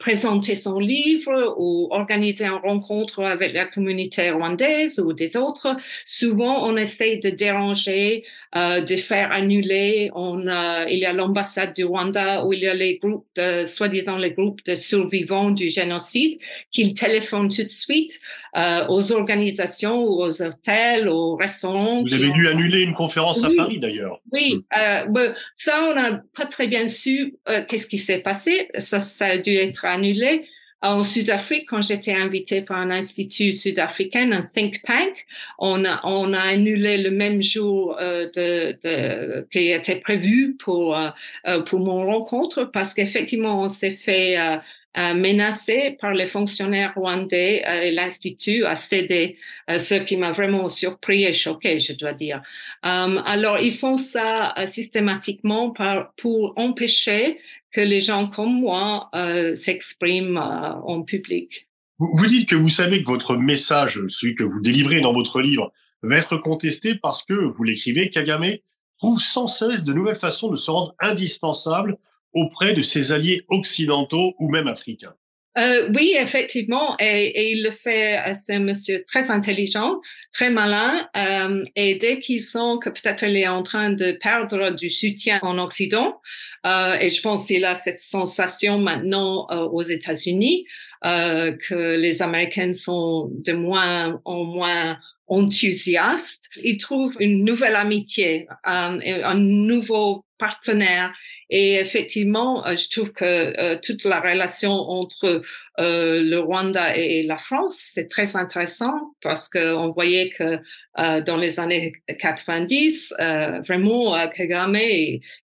présenter 0.00 0.54
son 0.54 0.78
livre 0.78 1.54
ou 1.58 1.88
organiser 1.90 2.46
une 2.46 2.54
rencontre 2.54 3.22
avec 3.22 3.52
la 3.54 3.66
communauté 3.66 4.30
rwandaise 4.30 4.98
ou 4.98 5.12
des 5.12 5.36
autres, 5.36 5.76
souvent 6.06 6.66
on 6.66 6.76
essaie 6.76 7.16
de 7.18 7.30
déranger, 7.30 8.24
de 8.54 8.96
faire 8.96 9.30
annuler. 9.32 10.10
On, 10.14 10.40
il 10.88 10.98
y 10.98 11.06
a 11.06 11.12
l'ambassade 11.12 11.74
du 11.74 11.84
Rwanda 11.84 12.44
où 12.44 12.52
il 12.52 12.63
les 12.72 12.98
groupes 12.98 13.26
de, 13.36 13.64
soi-disant 13.64 14.16
les 14.16 14.30
groupes 14.30 14.64
de 14.64 14.74
survivants 14.74 15.50
du 15.50 15.68
génocide, 15.70 16.38
qu'ils 16.70 16.94
téléphonent 16.94 17.48
tout 17.48 17.62
de 17.62 17.68
suite 17.68 18.20
euh, 18.56 18.86
aux 18.88 19.12
organisations, 19.12 20.04
aux 20.04 20.42
hôtels, 20.42 21.08
aux 21.08 21.36
restaurants. 21.36 22.02
Vous 22.02 22.14
avez 22.14 22.30
dû 22.30 22.48
annuler 22.48 22.82
une 22.82 22.94
conférence 22.94 23.44
à 23.44 23.48
Paris 23.56 23.78
d'ailleurs. 23.78 24.20
Oui, 24.32 24.64
hmm. 24.74 25.16
euh, 25.16 25.32
ça 25.54 25.88
on 25.90 25.94
n'a 25.94 26.22
pas 26.36 26.46
très 26.46 26.68
bien 26.68 26.88
su 26.88 27.34
euh, 27.48 27.62
qu'est-ce 27.68 27.86
qui 27.86 27.98
s'est 27.98 28.20
passé. 28.20 28.68
Ça, 28.78 29.00
ça 29.00 29.26
a 29.26 29.38
dû 29.38 29.54
être 29.54 29.84
annulé. 29.84 30.44
En 30.84 31.02
Sud-Afrique, 31.02 31.66
quand 31.70 31.80
j'étais 31.80 32.12
invitée 32.12 32.60
par 32.60 32.76
un 32.76 32.90
institut 32.90 33.52
sud-africain, 33.52 34.30
un 34.32 34.42
think 34.42 34.82
tank, 34.82 35.24
on 35.58 35.82
a, 35.86 35.98
on 36.04 36.34
a 36.34 36.40
annulé 36.40 37.02
le 37.02 37.10
même 37.10 37.42
jour 37.42 37.96
euh, 37.98 38.26
de, 38.36 38.76
de, 38.82 39.48
qui 39.50 39.70
était 39.70 39.96
prévu 39.96 40.56
pour, 40.58 40.94
euh, 40.94 41.08
euh, 41.46 41.62
pour 41.62 41.80
mon 41.80 42.04
rencontre 42.04 42.64
parce 42.64 42.92
qu'effectivement, 42.92 43.62
on 43.62 43.70
s'est 43.70 43.92
fait 43.92 44.38
euh, 44.38 44.56
euh, 44.56 44.58
menacé 44.96 45.96
par 46.00 46.12
les 46.12 46.26
fonctionnaires 46.26 46.92
rwandais 46.94 47.64
et 47.82 47.90
l'institut 47.90 48.64
a 48.64 48.76
cédé, 48.76 49.36
ce 49.68 49.94
qui 49.94 50.16
m'a 50.16 50.32
vraiment 50.32 50.68
surpris 50.68 51.24
et 51.24 51.32
choqué, 51.32 51.80
je 51.80 51.92
dois 51.92 52.12
dire. 52.12 52.42
alors, 52.82 53.58
ils 53.58 53.74
font 53.74 53.96
ça 53.96 54.54
systématiquement 54.66 55.74
pour 56.16 56.54
empêcher 56.56 57.38
que 57.74 57.80
les 57.80 58.00
gens 58.00 58.28
comme 58.28 58.60
moi 58.60 59.10
euh, 59.14 59.56
s'expriment 59.56 60.38
euh, 60.38 60.74
en 60.84 61.02
public. 61.02 61.68
Vous, 61.98 62.26
dites 62.26 62.48
que 62.48 62.54
vous 62.54 62.68
savez 62.68 63.02
que 63.02 63.08
votre 63.08 63.36
message, 63.36 64.00
celui 64.08 64.34
que 64.34 64.42
vous 64.42 64.60
délivrez 64.60 65.00
dans 65.00 65.12
votre 65.12 65.40
livre, 65.40 65.72
va 66.02 66.16
être 66.16 66.36
contesté 66.36 66.94
parce 66.94 67.24
que, 67.24 67.34
vous 67.34 67.64
l'écrivez, 67.64 68.10
Kagame 68.10 68.56
trouve 68.98 69.20
sans 69.20 69.46
cesse 69.46 69.84
de 69.84 69.92
nouvelles 69.92 70.16
façons 70.16 70.50
de 70.50 70.56
se 70.56 70.70
rendre 70.70 70.94
indispensable 71.00 71.98
auprès 72.34 72.74
de 72.74 72.82
ses 72.82 73.12
alliés 73.12 73.42
occidentaux 73.48 74.34
ou 74.38 74.48
même 74.48 74.68
africains? 74.68 75.14
Euh, 75.56 75.88
oui, 75.94 76.16
effectivement, 76.18 76.96
et, 76.98 77.26
et, 77.26 77.52
il 77.52 77.62
le 77.62 77.70
fait. 77.70 78.18
Euh, 78.18 78.32
c'est 78.34 78.56
un 78.56 78.58
monsieur 78.58 79.04
très 79.06 79.30
intelligent, 79.30 80.00
très 80.32 80.50
malin, 80.50 81.08
euh, 81.16 81.64
et 81.76 81.94
dès 81.94 82.18
qu'ils 82.18 82.40
sent 82.40 82.78
que 82.82 82.90
peut-être 82.90 83.22
il 83.22 83.36
est 83.36 83.46
en 83.46 83.62
train 83.62 83.90
de 83.90 84.18
perdre 84.20 84.74
du 84.74 84.90
soutien 84.90 85.38
en 85.42 85.58
Occident, 85.58 86.20
euh, 86.66 86.96
et 86.98 87.08
je 87.08 87.20
pense 87.20 87.46
qu'il 87.46 87.64
a 87.64 87.74
cette 87.74 88.00
sensation 88.00 88.78
maintenant 88.78 89.46
euh, 89.50 89.68
aux 89.68 89.82
États-Unis 89.82 90.66
euh, 91.04 91.52
que 91.52 91.96
les 91.96 92.22
Américains 92.22 92.72
sont 92.72 93.30
de 93.30 93.52
moins 93.52 94.20
en 94.24 94.44
moins 94.44 94.98
enthousiastes, 95.26 96.48
il 96.62 96.78
trouve 96.78 97.16
une 97.20 97.44
nouvelle 97.44 97.76
amitié, 97.76 98.46
un 98.64 99.34
nouveau 99.34 100.26
partenaire 100.38 101.14
et 101.50 101.74
effectivement, 101.74 102.66
euh, 102.66 102.76
je 102.76 102.88
trouve 102.88 103.12
que 103.12 103.24
euh, 103.24 103.78
toute 103.82 104.04
la 104.04 104.20
relation 104.20 104.72
entre 104.72 105.42
euh, 105.80 106.22
le 106.22 106.38
Rwanda 106.38 106.96
et 106.96 107.24
la 107.24 107.36
France, 107.36 107.90
c'est 107.94 108.08
très 108.08 108.36
intéressant 108.36 108.94
parce 109.22 109.48
qu'on 109.48 109.90
voyait 109.92 110.30
que 110.30 110.58
dans 110.96 111.36
les 111.36 111.58
années 111.58 111.92
90, 112.20 113.14
euh, 113.18 113.60
vraiment, 113.66 114.16
Kagame, 114.28 114.78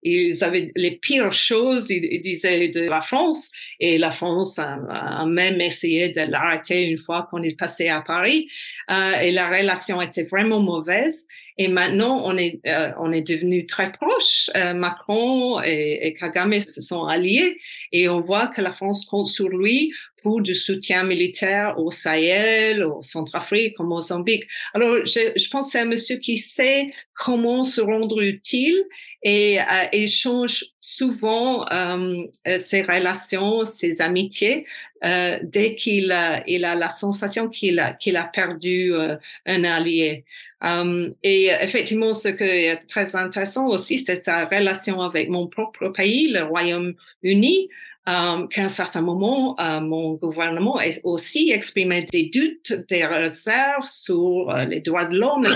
ils 0.03 0.43
avaient 0.43 0.71
les 0.75 0.91
pires 0.91 1.33
choses, 1.33 1.89
ils, 1.89 2.21
disaient 2.21 2.67
de 2.67 2.81
la 2.81 3.01
France, 3.01 3.49
et 3.79 3.97
la 3.97 4.11
France 4.11 4.59
a, 4.59 5.25
même 5.25 5.59
essayé 5.59 6.09
de 6.09 6.21
l'arrêter 6.21 6.83
une 6.83 6.99
fois 6.99 7.27
qu'on 7.31 7.41
est 7.41 7.57
passé 7.57 7.89
à 7.89 8.01
Paris, 8.01 8.47
et 8.89 9.31
la 9.31 9.49
relation 9.49 9.99
était 10.03 10.25
vraiment 10.25 10.61
mauvaise. 10.61 11.25
Et 11.57 11.67
maintenant, 11.67 12.21
on 12.23 12.37
est, 12.37 12.61
on 12.99 13.11
est 13.11 13.27
devenu 13.27 13.65
très 13.65 13.91
proches. 13.91 14.51
Macron 14.75 15.59
et, 15.63 15.88
et 15.91 16.13
Kagame 16.13 16.60
se 16.60 16.81
sont 16.81 17.05
alliés, 17.05 17.60
et 17.91 18.10
on 18.10 18.22
voit 18.22 18.48
que 18.48 18.62
la 18.62 18.72
France 18.72 19.05
compte 19.05 19.27
sur 19.27 19.50
lui 19.50 19.93
pour 20.21 20.41
du 20.41 20.55
soutien 20.55 21.03
militaire 21.03 21.75
au 21.77 21.91
Sahel, 21.91 22.83
au 22.83 23.01
Centrafrique, 23.01 23.79
au 23.79 23.83
Mozambique. 23.83 24.43
Alors, 24.73 25.05
je, 25.05 25.31
je 25.35 25.49
pense 25.49 25.67
que 25.67 25.71
c'est 25.71 25.79
un 25.79 25.85
monsieur 25.85 26.17
qui 26.17 26.38
sait 26.38 26.89
comment 27.13 27.63
se 27.63 27.81
rendre 27.81 28.21
utile 28.21 28.83
et 29.23 29.59
euh, 29.59 29.63
échange 29.91 30.65
souvent 30.79 31.65
euh, 31.71 32.23
ses 32.57 32.81
relations, 32.81 33.65
ses 33.65 34.01
amitiés, 34.01 34.65
euh, 35.03 35.39
dès 35.43 35.75
qu'il 35.75 36.11
a, 36.11 36.43
il 36.47 36.65
a 36.65 36.75
la 36.75 36.89
sensation 36.89 37.49
qu'il 37.49 37.79
a, 37.79 37.93
qu'il 37.93 38.17
a 38.17 38.25
perdu 38.25 38.93
euh, 38.93 39.15
un 39.45 39.63
allié. 39.63 40.25
Um, 40.61 41.13
et 41.23 41.47
effectivement, 41.61 42.13
ce 42.13 42.29
qui 42.29 42.43
est 42.43 42.85
très 42.88 43.15
intéressant 43.15 43.67
aussi, 43.67 43.97
c'est 43.99 44.23
sa 44.23 44.45
relation 44.45 45.01
avec 45.01 45.29
mon 45.29 45.47
propre 45.47 45.89
pays, 45.89 46.31
le 46.31 46.43
Royaume-Uni. 46.43 47.69
Um, 48.09 48.47
qu'à 48.47 48.63
un 48.63 48.69
certain 48.69 49.01
moment, 49.01 49.55
uh, 49.59 49.81
mon 49.81 50.15
gouvernement 50.15 50.79
a 50.79 50.85
aussi 51.03 51.51
exprimé 51.51 52.05
des 52.11 52.31
doutes, 52.33 52.87
des 52.89 53.05
réserves 53.05 53.85
sur 53.85 54.49
uh, 54.49 54.65
les 54.67 54.79
droits 54.79 55.05
de 55.05 55.15
l'homme, 55.15 55.47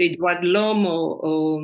les 0.00 0.10
droits 0.16 0.34
de 0.34 0.48
l'homme 0.48 0.84
au, 0.84 1.20
au, 1.22 1.62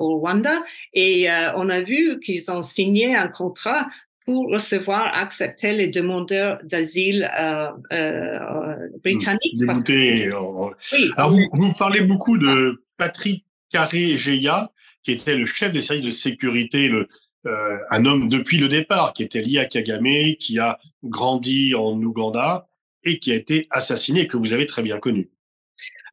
au, 0.00 0.18
Rwanda. 0.18 0.64
Et 0.92 1.28
on 1.54 1.68
a 1.68 1.80
vu 1.80 2.18
qu'ils 2.18 2.50
ont 2.50 2.64
signé 2.64 3.14
un 3.14 3.28
contrat 3.28 3.86
pour 4.24 4.50
recevoir, 4.50 5.14
accepter 5.14 5.72
les 5.72 5.88
demandeurs 5.88 6.58
d'asile 6.64 7.30
euh, 7.38 7.68
euh, 7.92 8.88
britanniques. 9.02 9.56
oui. 9.58 11.10
Alors, 11.16 11.30
vous, 11.30 11.48
vous, 11.52 11.72
parlez 11.74 12.02
beaucoup 12.02 12.38
de 12.38 12.84
Patrick 12.96 13.44
Carré-Géa, 13.70 14.72
qui 15.02 15.12
était 15.12 15.34
le 15.34 15.46
chef 15.46 15.72
des 15.72 15.82
services 15.82 16.06
de 16.06 16.10
sécurité, 16.10 16.88
le, 16.88 17.08
euh, 17.46 17.78
un 17.90 18.04
homme 18.04 18.28
depuis 18.28 18.58
le 18.58 18.68
départ 18.68 19.12
qui 19.12 19.22
était 19.22 19.42
lié 19.42 19.58
à 19.58 19.64
Kagame, 19.64 20.36
qui 20.38 20.58
a 20.58 20.78
grandi 21.02 21.74
en 21.74 22.00
Ouganda 22.00 22.68
et 23.04 23.18
qui 23.18 23.32
a 23.32 23.34
été 23.34 23.66
assassiné, 23.70 24.28
que 24.28 24.36
vous 24.36 24.52
avez 24.52 24.66
très 24.66 24.82
bien 24.82 24.98
connu. 24.98 25.31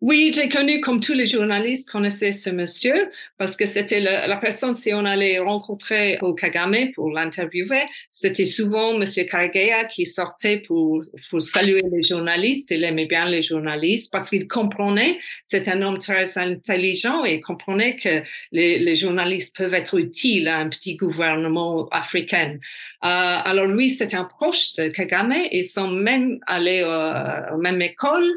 Oui, 0.02 0.32
j'ai 0.34 0.48
connu, 0.48 0.80
comme 0.80 1.02
tous 1.02 1.14
les 1.14 1.26
journalistes 1.26 1.90
connaissaient 1.90 2.32
ce 2.32 2.50
monsieur, 2.50 3.10
parce 3.38 3.58
que 3.58 3.66
c'était 3.66 4.00
la, 4.00 4.28
la, 4.28 4.38
personne, 4.38 4.74
si 4.78 4.94
on 4.94 5.04
allait 5.04 5.40
rencontrer 5.40 6.16
Paul 6.22 6.36
Kagame 6.36 6.94
pour 6.96 7.12
l'interviewer, 7.12 7.84
c'était 8.10 8.46
souvent 8.46 8.98
monsieur 8.98 9.26
Karegeya 9.26 9.84
qui 9.86 10.06
sortait 10.06 10.60
pour, 10.60 11.02
pour 11.30 11.42
saluer 11.42 11.84
les 11.92 12.02
journalistes. 12.02 12.72
Il 12.72 12.86
aimait 12.86 13.08
bien 13.08 13.26
les 13.28 13.42
journalistes 13.42 14.10
parce 14.10 14.30
qu'il 14.30 14.48
comprenait, 14.48 15.20
c'est 15.44 15.68
un 15.68 15.82
homme 15.82 15.98
très 15.98 16.38
intelligent 16.38 17.26
et 17.26 17.42
comprenait 17.42 17.98
que 17.98 18.24
les, 18.54 18.80
les, 18.80 18.96
journalistes 18.96 19.58
peuvent 19.58 19.74
être 19.74 20.00
utiles 20.00 20.48
à 20.48 20.60
un 20.60 20.70
petit 20.70 20.96
gouvernement 20.96 21.90
africain. 21.90 22.58
Euh, 23.04 23.08
alors 23.44 23.66
lui, 23.66 23.90
c'était 23.90 24.16
un 24.16 24.24
proche 24.24 24.76
de 24.76 24.88
Kagame. 24.88 25.36
Ils 25.52 25.66
sont 25.66 25.90
même 25.90 26.40
allés 26.48 26.84
euh, 26.86 27.58
même 27.58 27.82
école. 27.82 28.30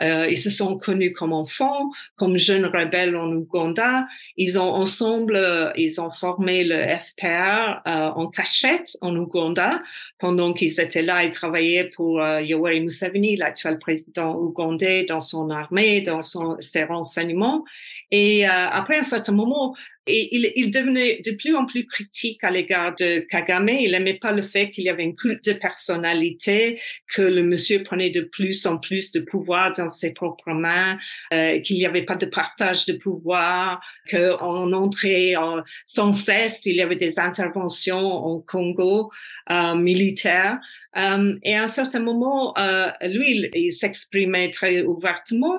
Euh, 0.00 0.28
ils 0.30 0.38
se 0.38 0.50
sont 0.50 0.78
connus 0.78 1.07
comme 1.12 1.32
enfants, 1.32 1.90
comme 2.16 2.36
jeunes 2.36 2.66
rebelles 2.66 3.16
en 3.16 3.30
Ouganda. 3.32 4.06
Ils 4.36 4.58
ont 4.58 4.72
ensemble, 4.72 5.36
euh, 5.36 5.70
ils 5.76 6.00
ont 6.00 6.10
formé 6.10 6.64
le 6.64 6.82
FPR 6.98 7.80
euh, 7.86 8.08
en 8.10 8.28
cachette 8.28 8.96
en 9.00 9.14
Ouganda. 9.16 9.82
Pendant 10.18 10.52
qu'ils 10.52 10.80
étaient 10.80 11.02
là, 11.02 11.24
ils 11.24 11.32
travaillaient 11.32 11.90
pour 11.94 12.20
euh, 12.20 12.40
Yoweri 12.42 12.80
Museveni, 12.80 13.36
l'actuel 13.36 13.78
président 13.78 14.36
ougandais, 14.36 15.04
dans 15.04 15.20
son 15.20 15.50
armée, 15.50 16.00
dans 16.00 16.22
son, 16.22 16.56
ses 16.60 16.84
renseignements. 16.84 17.64
Et 18.10 18.46
après 18.46 18.98
un 18.98 19.02
certain 19.02 19.32
moment, 19.32 19.76
il, 20.08 20.70
devenait 20.70 21.20
de 21.24 21.32
plus 21.32 21.54
en 21.54 21.66
plus 21.66 21.86
critique 21.86 22.42
à 22.42 22.50
l'égard 22.50 22.94
de 22.94 23.20
Kagame. 23.20 23.68
Il 23.68 23.92
n'aimait 23.92 24.18
pas 24.18 24.32
le 24.32 24.42
fait 24.42 24.70
qu'il 24.70 24.84
y 24.84 24.88
avait 24.88 25.04
une 25.04 25.16
culte 25.16 25.44
de 25.44 25.52
personnalité, 25.52 26.80
que 27.14 27.22
le 27.22 27.42
monsieur 27.42 27.82
prenait 27.82 28.10
de 28.10 28.22
plus 28.22 28.66
en 28.66 28.78
plus 28.78 29.12
de 29.12 29.20
pouvoir 29.20 29.72
dans 29.72 29.90
ses 29.90 30.12
propres 30.12 30.52
mains, 30.52 30.98
euh, 31.32 31.60
qu'il 31.60 31.76
n'y 31.76 31.86
avait 31.86 32.04
pas 32.04 32.16
de 32.16 32.26
partage 32.26 32.86
de 32.86 32.94
pouvoir, 32.94 33.80
qu'on 34.10 34.72
entrait 34.72 35.36
en, 35.36 35.62
sans 35.86 36.12
cesse, 36.12 36.66
il 36.66 36.76
y 36.76 36.82
avait 36.82 36.96
des 36.96 37.18
interventions 37.18 38.00
au 38.00 38.40
Congo 38.40 39.10
euh, 39.50 39.74
militaires. 39.74 40.58
Euh, 40.96 41.36
et 41.42 41.56
à 41.56 41.64
un 41.64 41.68
certain 41.68 42.00
moment, 42.00 42.56
euh, 42.58 42.90
lui, 43.02 43.48
il 43.54 43.72
s'exprimait 43.72 44.50
très 44.50 44.82
ouvertement 44.82 45.58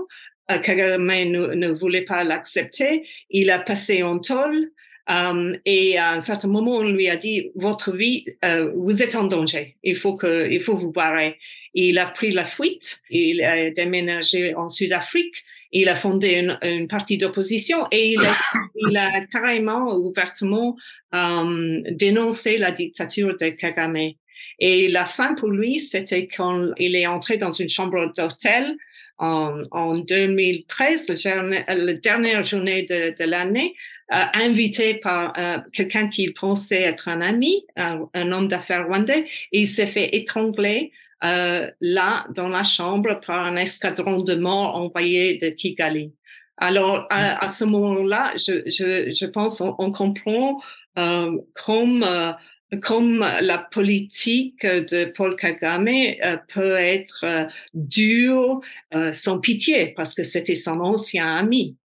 Kagame 0.57 1.05
ne, 1.05 1.67
voulait 1.69 2.03
pas 2.03 2.23
l'accepter. 2.23 3.03
Il 3.29 3.51
a 3.51 3.59
passé 3.59 4.03
en 4.03 4.19
tôle. 4.19 4.71
Um, 5.07 5.57
et 5.65 5.97
à 5.97 6.11
un 6.11 6.19
certain 6.19 6.49
moment, 6.49 6.77
on 6.77 6.87
lui 6.87 7.09
a 7.09 7.15
dit, 7.15 7.51
votre 7.55 7.95
vie, 7.95 8.25
uh, 8.43 8.69
vous 8.75 9.01
êtes 9.01 9.15
en 9.15 9.23
danger. 9.23 9.75
Il 9.83 9.95
faut 9.95 10.15
que, 10.15 10.47
il 10.51 10.61
faut 10.61 10.75
vous 10.75 10.91
barrer. 10.91 11.37
Il 11.73 11.97
a 11.97 12.05
pris 12.05 12.31
la 12.31 12.43
fuite. 12.43 13.01
Il 13.09 13.43
a 13.43 13.71
déménagé 13.71 14.53
en 14.53 14.69
Sud-Afrique. 14.69 15.33
Il 15.71 15.89
a 15.89 15.95
fondé 15.95 16.29
une, 16.33 16.59
une 16.61 16.87
partie 16.87 17.17
d'opposition 17.17 17.87
et 17.91 18.11
il 18.11 18.19
a, 18.19 18.35
il 18.75 18.97
a 18.97 19.25
carrément, 19.25 19.95
ouvertement, 19.95 20.75
dénoncé 21.11 22.57
la 22.57 22.71
dictature 22.71 23.35
de 23.35 23.49
Kagame. 23.49 24.13
Et 24.59 24.87
la 24.87 25.05
fin 25.05 25.35
pour 25.35 25.49
lui, 25.49 25.79
c'était 25.79 26.27
quand 26.27 26.71
il 26.77 26.95
est 26.95 27.07
entré 27.07 27.37
dans 27.37 27.51
une 27.51 27.69
chambre 27.69 28.13
d'hôtel 28.15 28.75
en, 29.19 29.61
en 29.71 29.97
2013, 29.97 31.23
la 31.25 31.93
dernière 31.95 32.43
journée 32.43 32.83
de, 32.83 33.13
de 33.17 33.29
l'année, 33.29 33.75
euh, 34.11 34.23
invité 34.33 34.95
par 34.95 35.33
euh, 35.37 35.59
quelqu'un 35.73 36.07
qu'il 36.07 36.33
pensait 36.33 36.81
être 36.81 37.07
un 37.09 37.21
ami, 37.21 37.65
un, 37.75 38.07
un 38.13 38.31
homme 38.31 38.47
d'affaires 38.47 38.87
rwandais, 38.87 39.25
et 39.51 39.59
il 39.61 39.67
s'est 39.67 39.85
fait 39.85 40.15
étrangler 40.15 40.91
euh, 41.23 41.69
là 41.81 42.25
dans 42.33 42.47
la 42.47 42.63
chambre 42.63 43.19
par 43.25 43.45
un 43.45 43.57
escadron 43.57 44.21
de 44.21 44.35
morts 44.35 44.75
envoyé 44.75 45.37
de 45.37 45.49
Kigali. 45.49 46.13
Alors 46.57 47.07
à, 47.09 47.43
à 47.43 47.47
ce 47.49 47.65
moment-là, 47.65 48.33
je, 48.35 48.63
je, 48.65 49.11
je 49.11 49.25
pense 49.25 49.61
on, 49.61 49.75
on 49.79 49.91
comprend 49.91 50.61
euh, 50.97 51.37
comme 51.53 52.03
euh, 52.03 52.31
comme 52.77 53.19
la 53.19 53.57
politique 53.57 54.65
de 54.65 55.05
Paul 55.05 55.35
Kagame 55.35 55.87
euh, 55.87 56.37
peut 56.53 56.75
être 56.75 57.23
euh, 57.23 57.45
dure 57.73 58.61
euh, 58.93 59.11
sans 59.11 59.39
pitié, 59.39 59.93
parce 59.95 60.13
que 60.13 60.23
c'était 60.23 60.55
son 60.55 60.79
ancien 60.79 61.35
ami. 61.35 61.77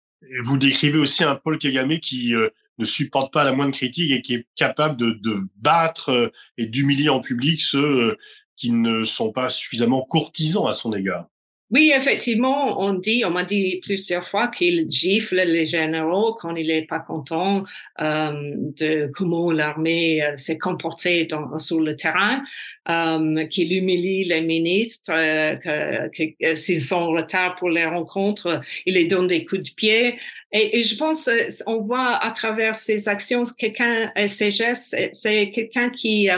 Vous 0.42 0.58
décrivez 0.58 0.98
aussi 0.98 1.24
un 1.24 1.36
Paul 1.36 1.58
Kagame 1.58 1.98
qui 1.98 2.32
ne 2.78 2.84
supporte 2.86 3.32
pas 3.32 3.44
la 3.44 3.52
moindre 3.52 3.72
critique 3.72 4.10
et 4.10 4.22
qui 4.22 4.34
est 4.34 4.46
capable 4.56 4.96
de, 4.96 5.10
de 5.10 5.40
battre 5.56 6.32
et 6.56 6.66
d'humilier 6.66 7.10
en 7.10 7.20
public 7.20 7.60
ceux 7.60 8.16
qui 8.56 8.70
ne 8.70 9.04
sont 9.04 9.32
pas 9.32 9.50
suffisamment 9.50 10.00
courtisans 10.00 10.66
à 10.66 10.72
son 10.72 10.94
égard. 10.94 11.28
Oui, 11.74 11.92
effectivement, 11.92 12.80
on 12.80 12.92
dit, 12.92 13.24
on 13.26 13.30
m'a 13.30 13.42
dit 13.42 13.80
plusieurs 13.82 14.28
fois 14.28 14.46
qu'il 14.46 14.88
gifle 14.88 15.40
les 15.40 15.66
généraux 15.66 16.34
quand 16.34 16.54
il 16.54 16.68
n'est 16.68 16.86
pas 16.86 17.00
content 17.00 17.64
euh, 18.00 18.52
de 18.78 19.10
comment 19.12 19.50
l'armée 19.50 20.22
euh, 20.22 20.36
s'est 20.36 20.56
comportée 20.56 21.24
dans, 21.24 21.58
sur 21.58 21.80
le 21.80 21.96
terrain, 21.96 22.44
euh, 22.88 23.44
qu'il 23.46 23.72
humilie 23.72 24.22
les 24.22 24.42
ministres, 24.42 25.10
euh, 25.12 25.56
que, 25.56 26.08
que, 26.16 26.22
que 26.40 26.54
s'ils 26.54 26.80
sont 26.80 26.94
en 26.94 27.10
retard 27.10 27.56
pour 27.56 27.70
les 27.70 27.86
rencontres, 27.86 28.60
il 28.86 28.94
les 28.94 29.06
donne 29.06 29.26
des 29.26 29.44
coups 29.44 29.62
de 29.68 29.74
pied. 29.74 30.14
Et, 30.52 30.78
et 30.78 30.84
je 30.84 30.96
pense, 30.96 31.26
euh, 31.26 31.48
on 31.66 31.80
voit 31.80 32.18
à 32.24 32.30
travers 32.30 32.76
ses 32.76 33.08
actions, 33.08 33.42
quelqu'un, 33.58 34.12
ses 34.28 34.52
gestes, 34.52 34.96
c'est 35.12 35.50
quelqu'un 35.50 35.90
qui, 35.90 36.28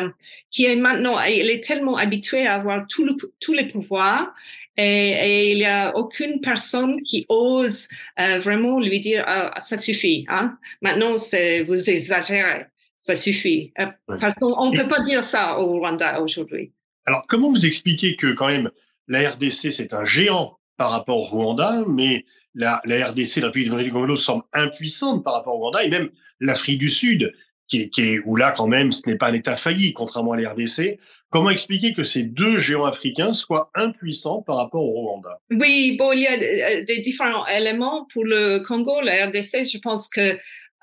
qui 0.50 0.64
est 0.64 0.76
maintenant, 0.76 1.20
il 1.24 1.50
est 1.50 1.62
tellement 1.62 1.98
habitué 1.98 2.46
à 2.46 2.54
avoir 2.54 2.78
le, 2.78 3.14
tous 3.38 3.52
les 3.52 3.66
pouvoirs 3.66 4.32
et, 4.76 5.10
et, 5.10 5.50
il 5.52 5.58
n'y 5.58 5.64
a 5.64 5.96
aucune 5.96 6.40
personne 6.40 7.02
qui 7.02 7.26
ose 7.28 7.88
euh, 8.20 8.38
vraiment 8.40 8.78
lui 8.80 9.00
dire 9.00 9.24
ah, 9.26 9.58
ça 9.60 9.76
suffit. 9.76 10.26
Hein? 10.28 10.58
Maintenant, 10.82 11.16
c'est 11.16 11.62
vous 11.64 11.90
exagérez, 11.90 12.66
ça 12.98 13.14
suffit. 13.14 13.72
Euh, 13.78 13.86
parce 14.06 14.34
qu'on 14.34 14.70
ne 14.70 14.76
peut 14.76 14.88
pas 14.88 15.02
dire 15.02 15.24
ça 15.24 15.58
au 15.58 15.78
Rwanda 15.78 16.20
aujourd'hui. 16.20 16.72
Alors, 17.06 17.24
comment 17.26 17.50
vous 17.50 17.66
expliquez 17.66 18.16
que 18.16 18.32
quand 18.32 18.48
même 18.48 18.70
la 19.08 19.30
RDC 19.30 19.70
c'est 19.70 19.94
un 19.94 20.04
géant 20.04 20.58
par 20.76 20.90
rapport 20.90 21.32
au 21.32 21.42
Rwanda, 21.42 21.84
mais 21.88 22.24
la, 22.54 22.80
la 22.84 23.08
RDC, 23.08 23.36
la 23.36 23.46
République 23.46 23.72
du 23.72 23.92
Congo, 23.92 24.16
semble 24.16 24.44
impuissante 24.52 25.24
par 25.24 25.34
rapport 25.34 25.54
au 25.54 25.58
Rwanda, 25.58 25.84
et 25.84 25.88
même 25.88 26.10
l'Afrique 26.40 26.78
du 26.78 26.90
Sud, 26.90 27.32
qui 27.68 27.82
est, 27.82 27.88
qui 27.90 28.02
est, 28.02 28.20
où 28.24 28.36
là 28.36 28.52
quand 28.52 28.66
même 28.66 28.92
ce 28.92 29.08
n'est 29.08 29.16
pas 29.16 29.28
un 29.28 29.34
État 29.34 29.56
failli, 29.56 29.92
contrairement 29.92 30.32
à 30.32 30.36
la 30.36 30.50
RDC. 30.50 30.98
Comment 31.36 31.50
expliquer 31.50 31.92
que 31.92 32.02
ces 32.02 32.22
deux 32.22 32.60
géants 32.60 32.86
africains 32.86 33.34
soient 33.34 33.70
impuissants 33.74 34.40
par 34.40 34.56
rapport 34.56 34.82
au 34.82 34.92
Rwanda? 35.02 35.38
Oui, 35.50 35.94
bon, 35.98 36.12
il 36.12 36.22
y 36.22 36.26
a 36.26 36.32
euh, 36.32 36.84
des 36.84 37.00
différents 37.00 37.46
éléments. 37.46 38.06
Pour 38.14 38.24
le 38.24 38.60
Congo, 38.60 39.02
la 39.02 39.26
RDC, 39.26 39.66
je 39.66 39.78
pense 39.78 40.08
que 40.08 40.38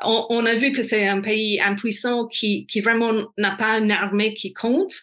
on, 0.06 0.46
a 0.46 0.54
vu 0.54 0.72
que 0.72 0.84
c'est 0.84 1.08
un 1.08 1.22
pays 1.22 1.60
impuissant 1.60 2.28
qui, 2.28 2.68
vraiment 2.84 3.14
n'a 3.38 3.56
pas 3.56 3.80
une 3.80 3.92
armée 3.92 4.36
qui 4.36 4.54
compte. 4.54 4.94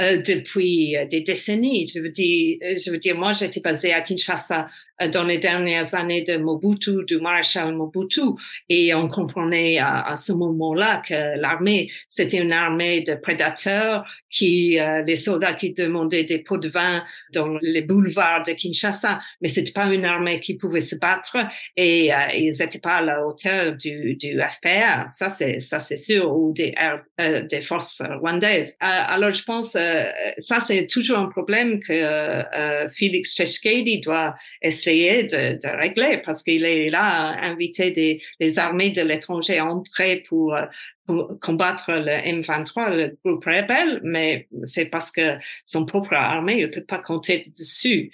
Euh, 0.00 0.16
depuis 0.16 0.96
des 1.08 1.20
décennies. 1.20 1.86
Je 1.86 2.00
veux 2.00 2.08
dire, 2.08 2.58
je 2.60 2.90
veux 2.90 2.98
dire, 2.98 3.16
moi, 3.16 3.32
j'étais 3.32 3.60
basée 3.60 3.92
à 3.92 4.00
Kinshasa 4.00 4.62
euh, 4.62 4.66
dans 5.12 5.24
les 5.24 5.38
dernières 5.38 5.94
années 5.94 6.22
de 6.22 6.36
Mobutu, 6.36 7.04
du 7.06 7.18
maréchal 7.18 7.74
Mobutu, 7.74 8.20
et 8.68 8.94
on 8.94 9.08
comprenait 9.08 9.78
à, 9.78 10.02
à 10.02 10.16
ce 10.16 10.32
moment-là 10.32 11.02
que 11.06 11.38
l'armée, 11.38 11.90
c'était 12.08 12.40
une 12.40 12.52
armée 12.52 13.02
de 13.02 13.14
prédateurs 13.14 14.04
qui, 14.30 14.78
euh, 14.78 15.02
les 15.02 15.16
soldats 15.16 15.54
qui 15.54 15.72
demandaient 15.72 16.24
des 16.24 16.38
pots 16.38 16.58
de 16.58 16.68
vin 16.68 17.04
dans 17.32 17.58
les 17.60 17.82
boulevards 17.82 18.42
de 18.44 18.52
Kinshasa, 18.52 19.20
mais 19.40 19.48
c'était 19.48 19.72
pas 19.72 19.92
une 19.92 20.04
armée 20.04 20.40
qui 20.40 20.56
pouvait 20.56 20.80
se 20.80 20.96
battre 20.96 21.36
et 21.76 22.12
euh, 22.12 22.16
ils 22.34 22.54
n'étaient 22.58 22.80
pas 22.80 22.96
à 22.96 23.02
la 23.02 23.26
hauteur 23.26 23.76
du, 23.76 24.16
du 24.16 24.40
FPR, 24.40 25.08
ça 25.10 25.28
c'est 25.28 25.60
ça 25.60 25.80
c'est 25.80 25.96
sûr, 25.96 26.36
ou 26.36 26.52
des, 26.52 26.74
euh, 27.20 27.42
des 27.42 27.60
forces 27.60 28.02
rwandaises. 28.20 28.76
alors 28.80 29.32
je 29.32 29.42
pense 29.42 29.76
ça 30.38 30.60
c'est 30.60 30.86
toujours 30.86 31.18
un 31.18 31.26
problème 31.26 31.80
que 31.80 32.88
Félix 32.92 33.34
Tshisekedi 33.34 34.00
doit 34.00 34.34
essayer 34.62 34.83
essayer 34.84 35.24
de, 35.24 35.58
de 35.58 35.76
régler 35.76 36.20
parce 36.24 36.42
qu'il 36.42 36.64
est 36.64 36.90
là 36.90 37.02
à 37.02 37.46
inviter 37.46 37.90
des, 37.90 38.20
des 38.40 38.58
armées 38.58 38.90
de 38.90 39.02
l'étranger 39.02 39.58
à 39.58 39.66
entrer 39.66 40.24
pour, 40.28 40.56
pour, 41.06 41.38
combattre 41.40 41.92
le 41.92 42.40
M23, 42.40 42.90
le 42.90 43.16
groupe 43.24 43.44
rebelle, 43.44 44.00
mais 44.02 44.48
c'est 44.64 44.86
parce 44.86 45.10
que 45.10 45.36
son 45.64 45.86
propre 45.86 46.14
armée 46.14 46.62
ne 46.62 46.66
peut 46.66 46.84
pas 46.84 46.98
compter 46.98 47.44
dessus. 47.58 48.10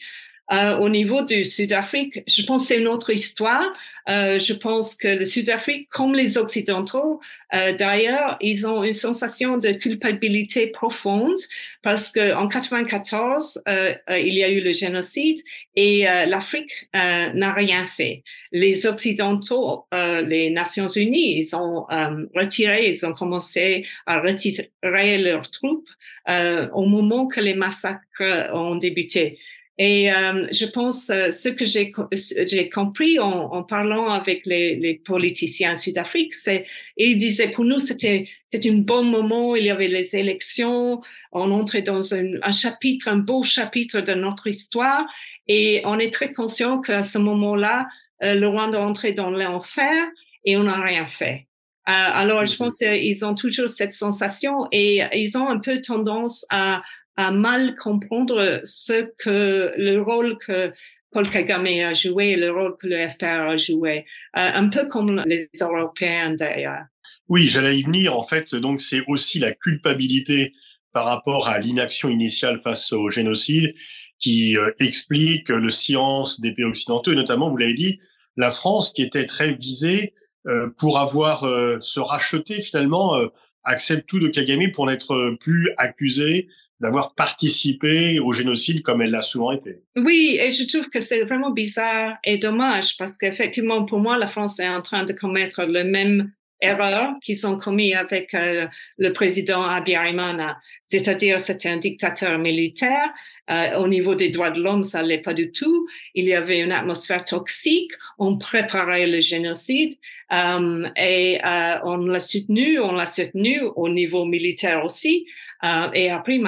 Euh, 0.52 0.78
au 0.78 0.88
niveau 0.88 1.24
du 1.24 1.44
Sud-Afrique, 1.44 2.22
je 2.26 2.42
pense 2.42 2.62
que 2.62 2.68
c'est 2.68 2.80
une 2.80 2.88
autre 2.88 3.10
histoire. 3.10 3.72
Euh, 4.08 4.38
je 4.38 4.52
pense 4.52 4.96
que 4.96 5.06
le 5.06 5.24
Sud-Afrique, 5.24 5.88
comme 5.90 6.14
les 6.14 6.38
Occidentaux, 6.38 7.20
euh, 7.54 7.72
d'ailleurs, 7.72 8.36
ils 8.40 8.66
ont 8.66 8.82
une 8.82 8.92
sensation 8.92 9.58
de 9.58 9.70
culpabilité 9.70 10.66
profonde 10.66 11.38
parce 11.82 12.10
que 12.10 12.34
en 12.34 12.48
94, 12.48 13.62
euh, 13.68 13.94
euh, 14.10 14.18
il 14.18 14.34
y 14.34 14.44
a 14.44 14.50
eu 14.50 14.60
le 14.60 14.72
génocide 14.72 15.38
et 15.76 16.08
euh, 16.08 16.26
l'Afrique 16.26 16.88
n'a 16.92 17.52
rien 17.52 17.86
fait. 17.86 18.22
Les 18.52 18.86
Occidentaux, 18.86 19.86
les 19.92 20.50
Nations 20.50 20.88
Unies, 20.88 21.38
ils 21.38 21.56
ont 21.56 21.86
retiré, 22.34 22.90
ils 22.90 23.06
ont 23.06 23.12
commencé 23.12 23.86
à 24.06 24.20
retirer 24.20 25.18
leurs 25.18 25.50
troupes 25.50 25.88
au 26.28 26.84
moment 26.86 27.26
que 27.26 27.40
les 27.40 27.54
massacres 27.54 28.50
ont 28.52 28.76
débuté. 28.76 29.38
Et 29.82 30.12
euh, 30.12 30.46
je 30.52 30.66
pense 30.66 31.08
euh, 31.08 31.30
ce 31.30 31.48
que 31.48 31.64
j'ai 31.64 31.90
j'ai 32.12 32.68
compris 32.68 33.18
en, 33.18 33.50
en, 33.50 33.62
parlant 33.62 34.10
avec 34.10 34.44
les, 34.44 34.76
les 34.76 34.96
politiciens 34.96 35.74
sud-afrique, 35.74 36.34
c'est 36.34 36.66
ils 36.98 37.16
disaient 37.16 37.48
pour 37.48 37.64
nous 37.64 37.78
c'était 37.78 38.28
c'est 38.48 38.66
un 38.66 38.76
bon 38.76 39.04
moment. 39.04 39.56
Il 39.56 39.64
y 39.64 39.70
avait 39.70 39.88
les 39.88 40.14
élections, 40.16 41.00
on 41.32 41.50
entrait 41.50 41.80
dans 41.80 42.14
un, 42.14 42.26
un 42.42 42.50
chapitre, 42.50 43.08
un 43.08 43.16
beau 43.16 43.42
chapitre 43.42 44.02
de 44.02 44.12
notre 44.12 44.48
histoire, 44.48 45.06
et 45.48 45.80
on 45.86 45.98
est 45.98 46.12
très 46.12 46.34
conscient 46.34 46.82
qu'à 46.82 47.02
ce 47.02 47.16
moment-là, 47.16 47.88
euh, 48.22 48.34
le 48.34 48.48
Rwanda 48.48 48.82
entrait 48.82 49.14
dans 49.14 49.30
l'enfer 49.30 50.10
et 50.44 50.58
on 50.58 50.64
n'a 50.64 50.78
rien 50.78 51.06
fait. 51.06 51.46
Euh, 51.88 51.92
alors, 51.92 52.44
je 52.44 52.54
pense 52.54 52.76
qu'ils 52.76 53.24
ont 53.24 53.34
toujours 53.34 53.70
cette 53.70 53.94
sensation 53.94 54.68
et 54.72 55.00
ils 55.14 55.38
ont 55.38 55.48
un 55.48 55.58
peu 55.58 55.80
tendance 55.80 56.44
à, 56.50 56.82
à 57.16 57.30
mal 57.30 57.76
comprendre 57.76 58.60
ce 58.64 59.10
que 59.18 59.72
le 59.76 60.00
rôle 60.00 60.38
que 60.38 60.72
Paul 61.12 61.28
Kagame 61.28 61.66
a 61.66 61.94
joué, 61.94 62.36
le 62.36 62.50
rôle 62.50 62.76
que 62.76 62.86
le 62.86 63.08
FPR 63.08 63.50
a 63.50 63.56
joué, 63.56 64.06
euh, 64.36 64.50
un 64.54 64.68
peu 64.68 64.86
comme 64.86 65.22
les 65.26 65.48
Européens 65.60 66.34
d'ailleurs. 66.34 66.84
Oui, 67.28 67.48
j'allais 67.48 67.78
y 67.78 67.82
venir. 67.82 68.16
En 68.16 68.22
fait, 68.22 68.54
donc 68.54 68.80
c'est 68.80 69.02
aussi 69.08 69.38
la 69.38 69.52
culpabilité 69.52 70.52
par 70.92 71.04
rapport 71.04 71.48
à 71.48 71.58
l'inaction 71.58 72.08
initiale 72.08 72.60
face 72.62 72.92
au 72.92 73.10
génocide 73.10 73.74
qui 74.18 74.56
euh, 74.56 74.70
explique 74.78 75.48
le 75.48 75.70
silence 75.70 76.40
des 76.40 76.52
pays 76.54 76.64
occidentaux, 76.64 77.12
et 77.12 77.16
notamment, 77.16 77.50
vous 77.50 77.56
l'avez 77.56 77.74
dit, 77.74 78.00
la 78.36 78.52
France 78.52 78.92
qui 78.92 79.02
était 79.02 79.26
très 79.26 79.54
visée 79.54 80.14
euh, 80.46 80.68
pour 80.78 80.98
avoir 80.98 81.40
se 81.80 82.00
racheter 82.00 82.60
finalement 82.60 83.18
accepte 83.64 84.08
tout 84.08 84.18
de 84.18 84.28
Kagame 84.28 84.70
pour 84.72 84.86
n'être 84.86 85.36
plus 85.40 85.70
accusé 85.76 86.48
d'avoir 86.80 87.14
participé 87.14 88.18
au 88.20 88.32
génocide 88.32 88.82
comme 88.82 89.02
elle 89.02 89.10
l'a 89.10 89.22
souvent 89.22 89.52
été. 89.52 89.82
Oui, 89.96 90.38
et 90.40 90.50
je 90.50 90.66
trouve 90.66 90.88
que 90.88 90.98
c'est 90.98 91.24
vraiment 91.24 91.50
bizarre 91.50 92.16
et 92.24 92.38
dommage 92.38 92.96
parce 92.96 93.18
qu'effectivement, 93.18 93.84
pour 93.84 94.00
moi, 94.00 94.16
la 94.16 94.28
France 94.28 94.58
est 94.60 94.68
en 94.68 94.80
train 94.80 95.04
de 95.04 95.12
commettre 95.12 95.64
le 95.64 95.84
même 95.84 96.32
erreur 96.60 97.14
qu'ils 97.22 97.46
ont 97.46 97.56
commis 97.56 97.94
avec 97.94 98.34
euh, 98.34 98.66
le 98.98 99.12
président 99.12 99.62
Abiyarimana. 99.62 100.58
C'est-à-dire, 100.84 101.40
c'était 101.40 101.68
un 101.68 101.78
dictateur 101.78 102.38
militaire. 102.38 103.10
Euh, 103.50 103.78
au 103.78 103.88
niveau 103.88 104.14
des 104.14 104.28
droits 104.28 104.50
de 104.50 104.60
l'homme, 104.60 104.84
ça 104.84 105.02
l'est 105.02 105.22
pas 105.22 105.34
du 105.34 105.50
tout. 105.50 105.88
Il 106.14 106.24
y 106.26 106.34
avait 106.34 106.60
une 106.60 106.70
atmosphère 106.70 107.24
toxique. 107.24 107.90
On 108.18 108.38
préparait 108.38 109.08
le 109.08 109.20
génocide 109.20 109.94
euh, 110.32 110.88
et 110.96 111.40
euh, 111.44 111.78
on 111.82 111.96
l'a 111.96 112.20
soutenu. 112.20 112.78
On 112.78 112.92
l'a 112.92 113.06
soutenu 113.06 113.60
au 113.74 113.88
niveau 113.88 114.24
militaire 114.24 114.84
aussi. 114.84 115.26
Euh, 115.64 115.90
et 115.94 116.10
après, 116.10 116.38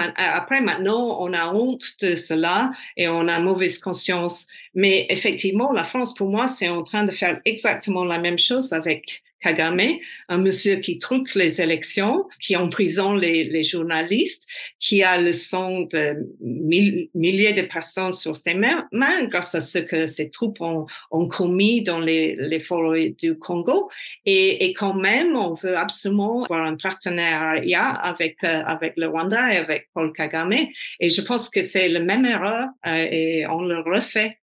maintenant, 0.61 1.18
on 1.20 1.33
a 1.33 1.53
honte 1.53 1.85
de 2.01 2.14
cela 2.14 2.70
et 2.96 3.09
on 3.09 3.27
a 3.27 3.40
mauvaise 3.40 3.79
conscience. 3.79 4.46
Mais 4.75 5.07
effectivement, 5.11 5.72
la 5.72 5.85
France, 5.85 6.14
pour 6.14 6.29
moi, 6.29 6.46
c'est 6.46 6.68
en 6.68 6.83
train 6.83 7.05
de 7.05 7.11
faire 7.11 7.40
exactement 7.44 8.05
la 8.05 8.18
même 8.18 8.38
chose 8.38 8.72
avec 8.72 9.22
Kagame, 9.42 9.98
un 10.28 10.38
monsieur 10.38 10.76
qui 10.76 10.98
truque 10.98 11.35
les 11.35 11.61
élections, 11.61 12.26
qui 12.40 12.57
emprisonne 12.57 13.18
les, 13.18 13.44
les 13.44 13.62
journalistes, 13.62 14.48
qui 14.78 15.02
a 15.02 15.20
le 15.20 15.33
sang 15.33 15.83
de 15.83 16.16
milliers 16.40 17.52
de 17.52 17.62
personnes 17.62 18.12
sur 18.12 18.37
ses 18.37 18.55
mains, 18.55 18.87
grâce 19.24 19.55
à 19.55 19.61
ce 19.61 19.78
que 19.78 20.07
ses 20.07 20.31
troupes 20.31 20.61
ont, 20.61 20.87
ont 21.11 21.28
commis 21.28 21.83
dans 21.83 22.00
les, 22.00 22.37
les 22.37 22.61
forêts 22.61 23.14
du 23.18 23.38
Congo. 23.38 23.90
Et, 24.24 24.66
et, 24.66 24.72
quand 24.72 24.94
même, 24.94 25.37
on 25.37 25.55
veut 25.55 25.76
absolument 25.76 26.44
avoir 26.44 26.64
un 26.64 26.76
partenariat 26.76 27.88
avec, 27.88 28.37
euh, 28.44 28.62
avec 28.64 28.94
le 28.96 29.09
Rwanda 29.09 29.52
et 29.52 29.57
avec 29.57 29.88
Paul 29.94 30.12
Kagame. 30.12 30.68
Et 31.00 31.09
je 31.09 31.20
pense 31.22 31.50
que 31.50 31.62
c'est 31.62 31.88
la 31.88 32.00
même 32.00 32.24
erreur 32.24 32.68
euh, 32.87 33.09
et 33.11 33.46
on 33.46 33.62
le 33.62 33.81
refait 33.81 34.38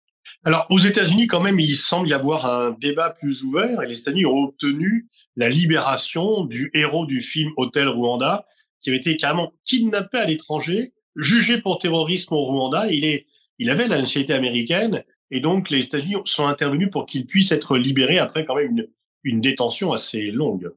alors, 0.44 0.66
aux 0.70 0.80
États-Unis, 0.80 1.28
quand 1.28 1.42
même, 1.42 1.60
il 1.60 1.76
semble 1.76 2.08
y 2.08 2.14
avoir 2.14 2.46
un 2.46 2.72
débat 2.72 3.12
plus 3.12 3.44
ouvert 3.44 3.82
et 3.82 3.88
les 3.88 4.00
États-Unis 4.00 4.26
ont 4.26 4.44
obtenu 4.44 5.08
la 5.36 5.50
libération 5.50 6.46
du 6.46 6.72
héros 6.74 7.06
du 7.06 7.22
film 7.22 7.52
Hôtel 7.58 7.90
Rwanda, 7.90 8.46
qui 8.82 8.90
avait 8.90 9.00
été 9.00 9.18
carrément 9.18 9.52
kidnappé 9.66 10.18
à 10.18 10.26
l'étranger, 10.26 10.94
jugé 11.16 11.60
pour 11.60 11.80
terrorisme 11.80 12.34
au 12.34 12.46
Rwanda. 12.46 12.88
Il 12.92 13.04
est, 13.04 13.26
il 13.60 13.70
avait 13.70 13.88
la 13.88 14.00
nationalité 14.00 14.34
américaine 14.34 15.04
et 15.32 15.42
donc 15.42 15.70
les 15.70 15.86
États-Unis 15.86 16.16
sont 16.26 16.48
intervenus 16.48 16.90
pour 16.92 17.06
qu'il 17.06 17.26
puisse 17.26 17.52
être 17.52 17.78
libéré 17.78 18.18
après 18.20 18.46
quand 18.46 18.56
même 18.56 18.72
une, 18.72 18.88
une 19.24 19.42
détention 19.42 19.92
assez 19.92 20.32
longue. 20.32 20.72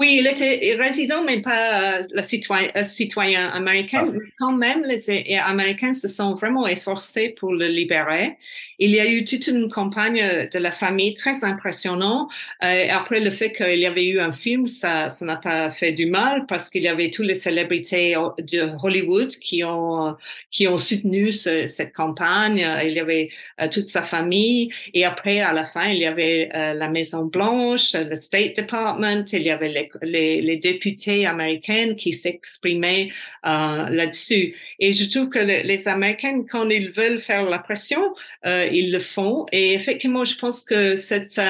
Oui, 0.00 0.16
il 0.18 0.26
était 0.26 0.76
résident, 0.78 1.22
mais 1.22 1.42
pas 1.42 1.98
euh, 1.98 2.02
le 2.14 2.22
citoyen, 2.22 2.70
euh, 2.74 2.84
citoyen 2.84 3.48
américain. 3.50 4.06
Ah. 4.08 4.18
Quand 4.38 4.52
même, 4.52 4.82
les 4.82 5.10
Américains 5.40 5.92
se 5.92 6.08
sont 6.08 6.36
vraiment 6.36 6.66
efforcés 6.66 7.34
pour 7.38 7.52
le 7.52 7.66
libérer. 7.66 8.38
Il 8.78 8.92
y 8.92 9.00
a 9.00 9.04
eu 9.04 9.24
toute 9.24 9.46
une 9.48 9.68
campagne 9.68 10.48
de 10.50 10.58
la 10.58 10.72
famille 10.72 11.12
très 11.12 11.44
impressionnante. 11.44 12.30
Euh, 12.64 12.86
après 12.90 13.20
le 13.20 13.28
fait 13.28 13.52
qu'il 13.52 13.78
y 13.78 13.84
avait 13.84 14.06
eu 14.06 14.20
un 14.20 14.32
film, 14.32 14.68
ça, 14.68 15.10
ça 15.10 15.26
n'a 15.26 15.36
pas 15.36 15.70
fait 15.70 15.92
du 15.92 16.06
mal 16.06 16.46
parce 16.48 16.70
qu'il 16.70 16.82
y 16.82 16.88
avait 16.88 17.10
toutes 17.10 17.26
les 17.26 17.34
célébrités 17.34 18.14
de 18.38 18.70
Hollywood 18.82 19.28
qui 19.28 19.62
ont 19.64 20.16
qui 20.50 20.66
ont 20.66 20.78
soutenu 20.78 21.30
ce, 21.30 21.66
cette 21.66 21.92
campagne. 21.92 22.66
Il 22.86 22.92
y 22.92 23.00
avait 23.00 23.28
toute 23.70 23.88
sa 23.88 24.02
famille 24.02 24.70
et 24.94 25.04
après 25.04 25.40
à 25.40 25.52
la 25.52 25.66
fin 25.66 25.88
il 25.88 25.98
y 25.98 26.06
avait 26.06 26.48
la 26.52 26.88
Maison 26.88 27.26
Blanche, 27.26 27.92
le 27.92 28.16
State 28.16 28.56
Department. 28.56 29.24
Il 29.34 29.42
y 29.42 29.50
avait 29.50 29.68
les 29.68 29.89
les, 30.02 30.56
députés 30.56 31.26
américains 31.26 31.94
qui 31.94 32.12
s'exprimaient 32.12 33.08
euh, 33.46 33.88
là-dessus. 33.88 34.54
Et 34.78 34.92
je 34.92 35.10
trouve 35.10 35.30
que 35.30 35.38
les 35.38 35.88
Américains, 35.88 36.44
quand 36.50 36.68
ils 36.68 36.90
veulent 36.90 37.18
faire 37.18 37.48
la 37.48 37.58
pression, 37.58 38.14
euh, 38.46 38.68
ils 38.70 38.92
le 38.92 38.98
font. 38.98 39.46
Et 39.52 39.74
effectivement, 39.74 40.24
je 40.24 40.36
pense 40.36 40.64
que 40.64 40.96
cette, 40.96 41.40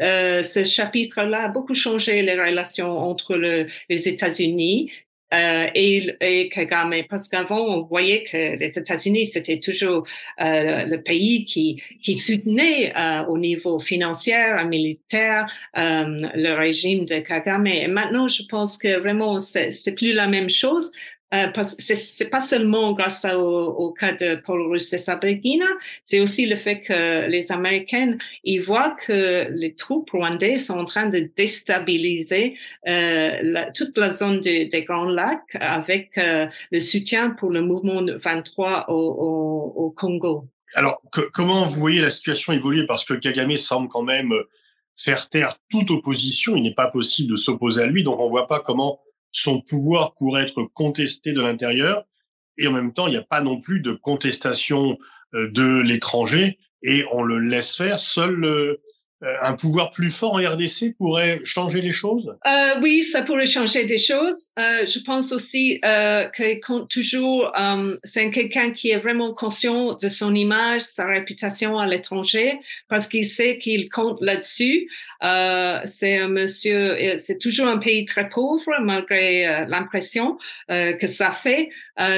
euh, 0.00 0.42
ce 0.42 0.64
chapitre-là 0.64 1.44
a 1.44 1.48
beaucoup 1.48 1.74
changé 1.74 2.22
les 2.22 2.34
relations 2.34 2.98
entre 2.98 3.36
le, 3.36 3.66
les 3.88 4.08
États-Unis 4.08 4.90
euh, 5.34 5.66
et, 5.74 6.16
et 6.20 6.48
Kagame, 6.48 6.94
parce 7.08 7.28
qu'avant 7.28 7.60
on 7.60 7.82
voyait 7.82 8.24
que 8.24 8.56
les 8.58 8.78
États-Unis 8.78 9.26
c'était 9.26 9.60
toujours 9.60 10.06
euh, 10.40 10.84
le 10.84 11.02
pays 11.02 11.44
qui 11.44 11.82
qui 12.02 12.14
soutenait 12.14 12.94
euh, 12.96 13.24
au 13.26 13.38
niveau 13.38 13.78
financier, 13.78 14.36
militaire, 14.66 15.50
euh, 15.76 16.28
le 16.34 16.52
régime 16.52 17.04
de 17.04 17.18
Kagame. 17.20 17.66
Et 17.66 17.88
maintenant, 17.88 18.28
je 18.28 18.42
pense 18.48 18.78
que 18.78 18.98
vraiment 18.98 19.40
c'est 19.40 19.94
plus 19.94 20.12
la 20.12 20.26
même 20.26 20.48
chose. 20.48 20.92
Euh, 21.34 21.48
c'est 21.78 22.30
pas 22.30 22.40
seulement 22.40 22.92
grâce 22.92 23.26
au, 23.26 23.38
au, 23.38 23.92
cas 23.92 24.12
de 24.12 24.36
Paul 24.36 24.62
Rusesabagina, 24.62 25.66
c'est 26.02 26.20
aussi 26.20 26.46
le 26.46 26.56
fait 26.56 26.80
que 26.80 27.28
les 27.28 27.52
Américains 27.52 28.16
ils 28.44 28.62
voient 28.62 28.96
que 29.06 29.48
les 29.50 29.74
troupes 29.74 30.08
rwandaises 30.10 30.66
sont 30.66 30.78
en 30.78 30.86
train 30.86 31.06
de 31.08 31.30
déstabiliser 31.36 32.56
euh, 32.86 33.38
la, 33.42 33.70
toute 33.72 33.98
la 33.98 34.12
zone 34.12 34.40
des 34.40 34.84
Grands 34.88 35.10
Lacs 35.10 35.56
avec 35.60 36.16
euh, 36.16 36.46
le 36.70 36.78
soutien 36.78 37.30
pour 37.30 37.50
le 37.50 37.60
mouvement 37.60 38.02
23 38.02 38.86
au, 38.88 38.94
au, 38.94 39.84
au 39.84 39.90
Congo. 39.90 40.46
Alors, 40.74 41.02
comment 41.34 41.66
vous 41.66 41.80
voyez 41.80 42.00
la 42.00 42.10
situation 42.10 42.54
évoluer? 42.54 42.86
Parce 42.86 43.04
que 43.04 43.14
Kagame 43.14 43.56
semble 43.56 43.88
quand 43.88 44.02
même 44.02 44.32
faire 44.96 45.28
taire 45.28 45.56
toute 45.70 45.90
opposition. 45.90 46.56
Il 46.56 46.62
n'est 46.62 46.74
pas 46.74 46.90
possible 46.90 47.30
de 47.30 47.36
s'opposer 47.36 47.82
à 47.82 47.86
lui, 47.86 48.02
donc 48.02 48.18
on 48.18 48.28
voit 48.28 48.48
pas 48.48 48.60
comment 48.60 49.00
son 49.32 49.60
pouvoir 49.60 50.14
pourrait 50.14 50.44
être 50.44 50.64
contesté 50.74 51.32
de 51.32 51.40
l'intérieur 51.40 52.04
et 52.58 52.66
en 52.66 52.72
même 52.72 52.92
temps, 52.92 53.06
il 53.06 53.10
n'y 53.10 53.16
a 53.16 53.22
pas 53.22 53.40
non 53.40 53.60
plus 53.60 53.80
de 53.80 53.92
contestation 53.92 54.98
euh, 55.34 55.48
de 55.50 55.80
l'étranger 55.80 56.58
et 56.82 57.04
on 57.12 57.22
le 57.22 57.38
laisse 57.38 57.76
faire. 57.76 57.98
Seul 57.98 58.44
euh, 58.44 58.82
un 59.22 59.54
pouvoir 59.54 59.90
plus 59.90 60.10
fort 60.10 60.34
en 60.34 60.38
RDC 60.38 60.96
pourrait 60.96 61.40
changer 61.44 61.80
les 61.80 61.92
choses? 61.92 62.36
Euh, 62.46 62.80
Oui, 62.80 63.02
ça 63.02 63.22
pourrait 63.22 63.46
changer 63.46 63.84
des 63.84 63.98
choses. 63.98 64.50
Euh, 64.58 64.86
je 64.86 65.00
pense 65.00 65.32
aussi 65.32 65.80
euh, 65.84 66.26
que 66.28 66.60
compte 66.64 66.88
toujours, 66.88 67.52
euh, 67.58 67.96
c'est 68.04 68.30
quelqu'un 68.30 68.70
qui 68.70 68.90
est 68.90 68.98
vraiment 68.98 69.34
conscient 69.34 69.94
de 69.94 70.08
son 70.08 70.34
image, 70.34 70.82
sa 70.82 71.06
réputation 71.06 71.78
à 71.78 71.86
l'étranger, 71.86 72.60
parce 72.88 73.08
qu'il 73.08 73.24
sait 73.26 73.58
qu'il 73.58 73.88
compte 73.88 74.18
là-dessus. 74.20 74.88
Euh, 75.24 75.80
c'est 75.84 76.18
un 76.18 76.28
monsieur, 76.28 77.16
c'est 77.18 77.38
toujours 77.38 77.66
un 77.66 77.78
pays 77.78 78.04
très 78.04 78.28
pauvre 78.28 78.70
malgré 78.82 79.66
l'impression 79.68 80.38
que 80.68 81.06
ça 81.06 81.32
fait. 81.32 81.70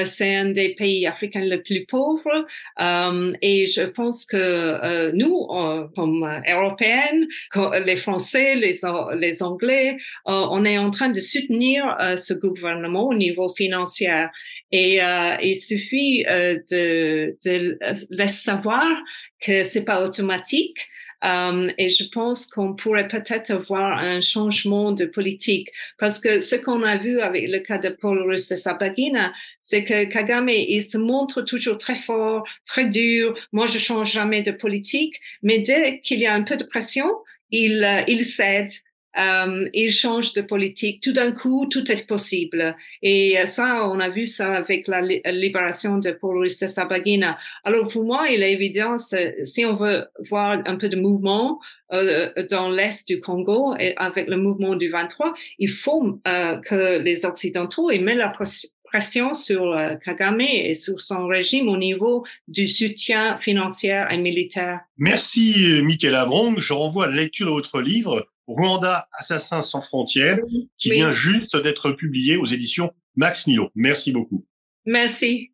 c'est 0.05 0.35
un 0.35 0.51
des 0.51 0.75
pays 0.75 1.07
africains 1.07 1.41
les 1.41 1.57
plus 1.57 1.85
pauvres, 1.85 2.45
et 3.41 3.65
je 3.65 3.87
pense 3.87 4.25
que 4.25 5.11
nous, 5.15 5.47
comme 5.95 6.41
Européens 6.47 6.90
les 7.85 7.95
Français, 7.95 8.55
les, 8.55 9.43
Anglais, 9.43 9.97
euh, 10.27 10.47
on 10.51 10.65
est 10.65 10.77
en 10.77 10.91
train 10.91 11.09
de 11.09 11.19
soutenir 11.19 11.83
euh, 11.99 12.15
ce 12.15 12.33
gouvernement 12.33 13.07
au 13.07 13.13
niveau 13.13 13.49
financier. 13.49 14.27
Et 14.71 15.01
euh, 15.01 15.35
il 15.41 15.55
suffit 15.55 16.23
de, 16.23 17.35
de 17.43 18.25
savoir 18.27 18.85
que 19.39 19.63
c'est 19.63 19.83
pas 19.83 20.01
automatique. 20.01 20.87
Euh, 21.23 21.71
et 21.77 21.89
je 21.89 22.05
pense 22.05 22.45
qu'on 22.45 22.73
pourrait 22.73 23.07
peut-être 23.07 23.51
avoir 23.51 23.99
un 23.99 24.21
changement 24.21 24.91
de 24.91 25.05
politique. 25.05 25.69
Parce 25.97 26.19
que 26.19 26.39
ce 26.39 26.55
qu'on 26.55 26.83
a 26.83 26.97
vu 26.97 27.21
avec 27.21 27.49
le 27.49 27.59
cas 27.59 27.77
de 27.77 27.89
Paul 27.89 28.21
Rusesabagina, 28.23 29.33
c'est 29.61 29.83
que 29.83 30.05
Kagame, 30.05 30.49
il 30.49 30.81
se 30.81 30.97
montre 30.97 31.41
toujours 31.41 31.77
très 31.77 31.95
fort, 31.95 32.43
très 32.65 32.85
dur. 32.85 33.37
Moi, 33.51 33.67
je 33.67 33.77
change 33.77 34.11
jamais 34.11 34.41
de 34.41 34.51
politique, 34.51 35.15
mais 35.43 35.59
dès 35.59 35.99
qu'il 36.01 36.19
y 36.19 36.25
a 36.25 36.33
un 36.33 36.43
peu 36.43 36.57
de 36.57 36.63
pression, 36.63 37.09
il, 37.51 37.83
euh, 37.83 38.03
il 38.07 38.23
cède 38.25 38.71
euh, 39.19 39.69
il 39.73 39.89
change 39.89 40.33
de 40.33 40.41
politique. 40.41 41.01
Tout 41.01 41.13
d'un 41.13 41.31
coup, 41.31 41.67
tout 41.69 41.91
est 41.91 42.07
possible. 42.07 42.75
Et 43.01 43.39
euh, 43.39 43.45
ça, 43.45 43.87
on 43.89 43.99
a 43.99 44.09
vu 44.09 44.25
ça 44.25 44.53
avec 44.53 44.87
la 44.87 45.01
libération 45.01 45.97
de 45.97 46.11
Paul 46.11 46.39
Rusesabagina. 46.39 47.37
Alors 47.63 47.89
pour 47.89 48.03
moi, 48.03 48.29
il 48.29 48.43
est 48.43 48.53
évident, 48.53 48.97
si 48.97 49.65
on 49.65 49.75
veut 49.75 50.05
voir 50.29 50.61
un 50.65 50.75
peu 50.75 50.89
de 50.89 50.97
mouvement 50.97 51.59
euh, 51.93 52.31
dans 52.49 52.69
l'est 52.69 53.05
du 53.07 53.19
Congo 53.19 53.75
et 53.77 53.93
avec 53.97 54.27
le 54.27 54.37
mouvement 54.37 54.75
du 54.75 54.89
23, 54.89 55.33
il 55.59 55.69
faut 55.69 56.21
euh, 56.25 56.57
que 56.57 57.01
les 57.01 57.25
Occidentaux 57.25 57.89
mettent 57.89 58.17
la 58.17 58.31
pression 58.83 59.33
sur 59.33 59.73
euh, 59.73 59.95
Kagame 59.95 60.39
et 60.39 60.73
sur 60.73 61.01
son 61.01 61.27
régime 61.27 61.67
au 61.67 61.75
niveau 61.75 62.25
du 62.47 62.65
soutien 62.65 63.37
financier 63.37 64.05
et 64.09 64.17
militaire. 64.17 64.79
Merci, 64.97 65.81
Michael 65.83 66.15
Abrong. 66.15 66.59
Je 66.59 66.71
renvoie 66.71 67.05
à 67.05 67.09
la 67.09 67.17
lecture 67.17 67.47
de 67.47 67.51
votre 67.51 67.81
livre 67.81 68.30
Rwanda, 68.47 69.07
Assassins 69.13 69.61
sans 69.61 69.81
frontières, 69.81 70.39
qui 70.77 70.91
vient 70.91 71.13
juste 71.13 71.55
d'être 71.55 71.91
publié 71.91 72.37
aux 72.37 72.45
éditions 72.45 72.91
Max 73.15 73.47
Milo. 73.47 73.69
Merci 73.75 74.11
beaucoup. 74.11 74.45
Merci. 74.85 75.50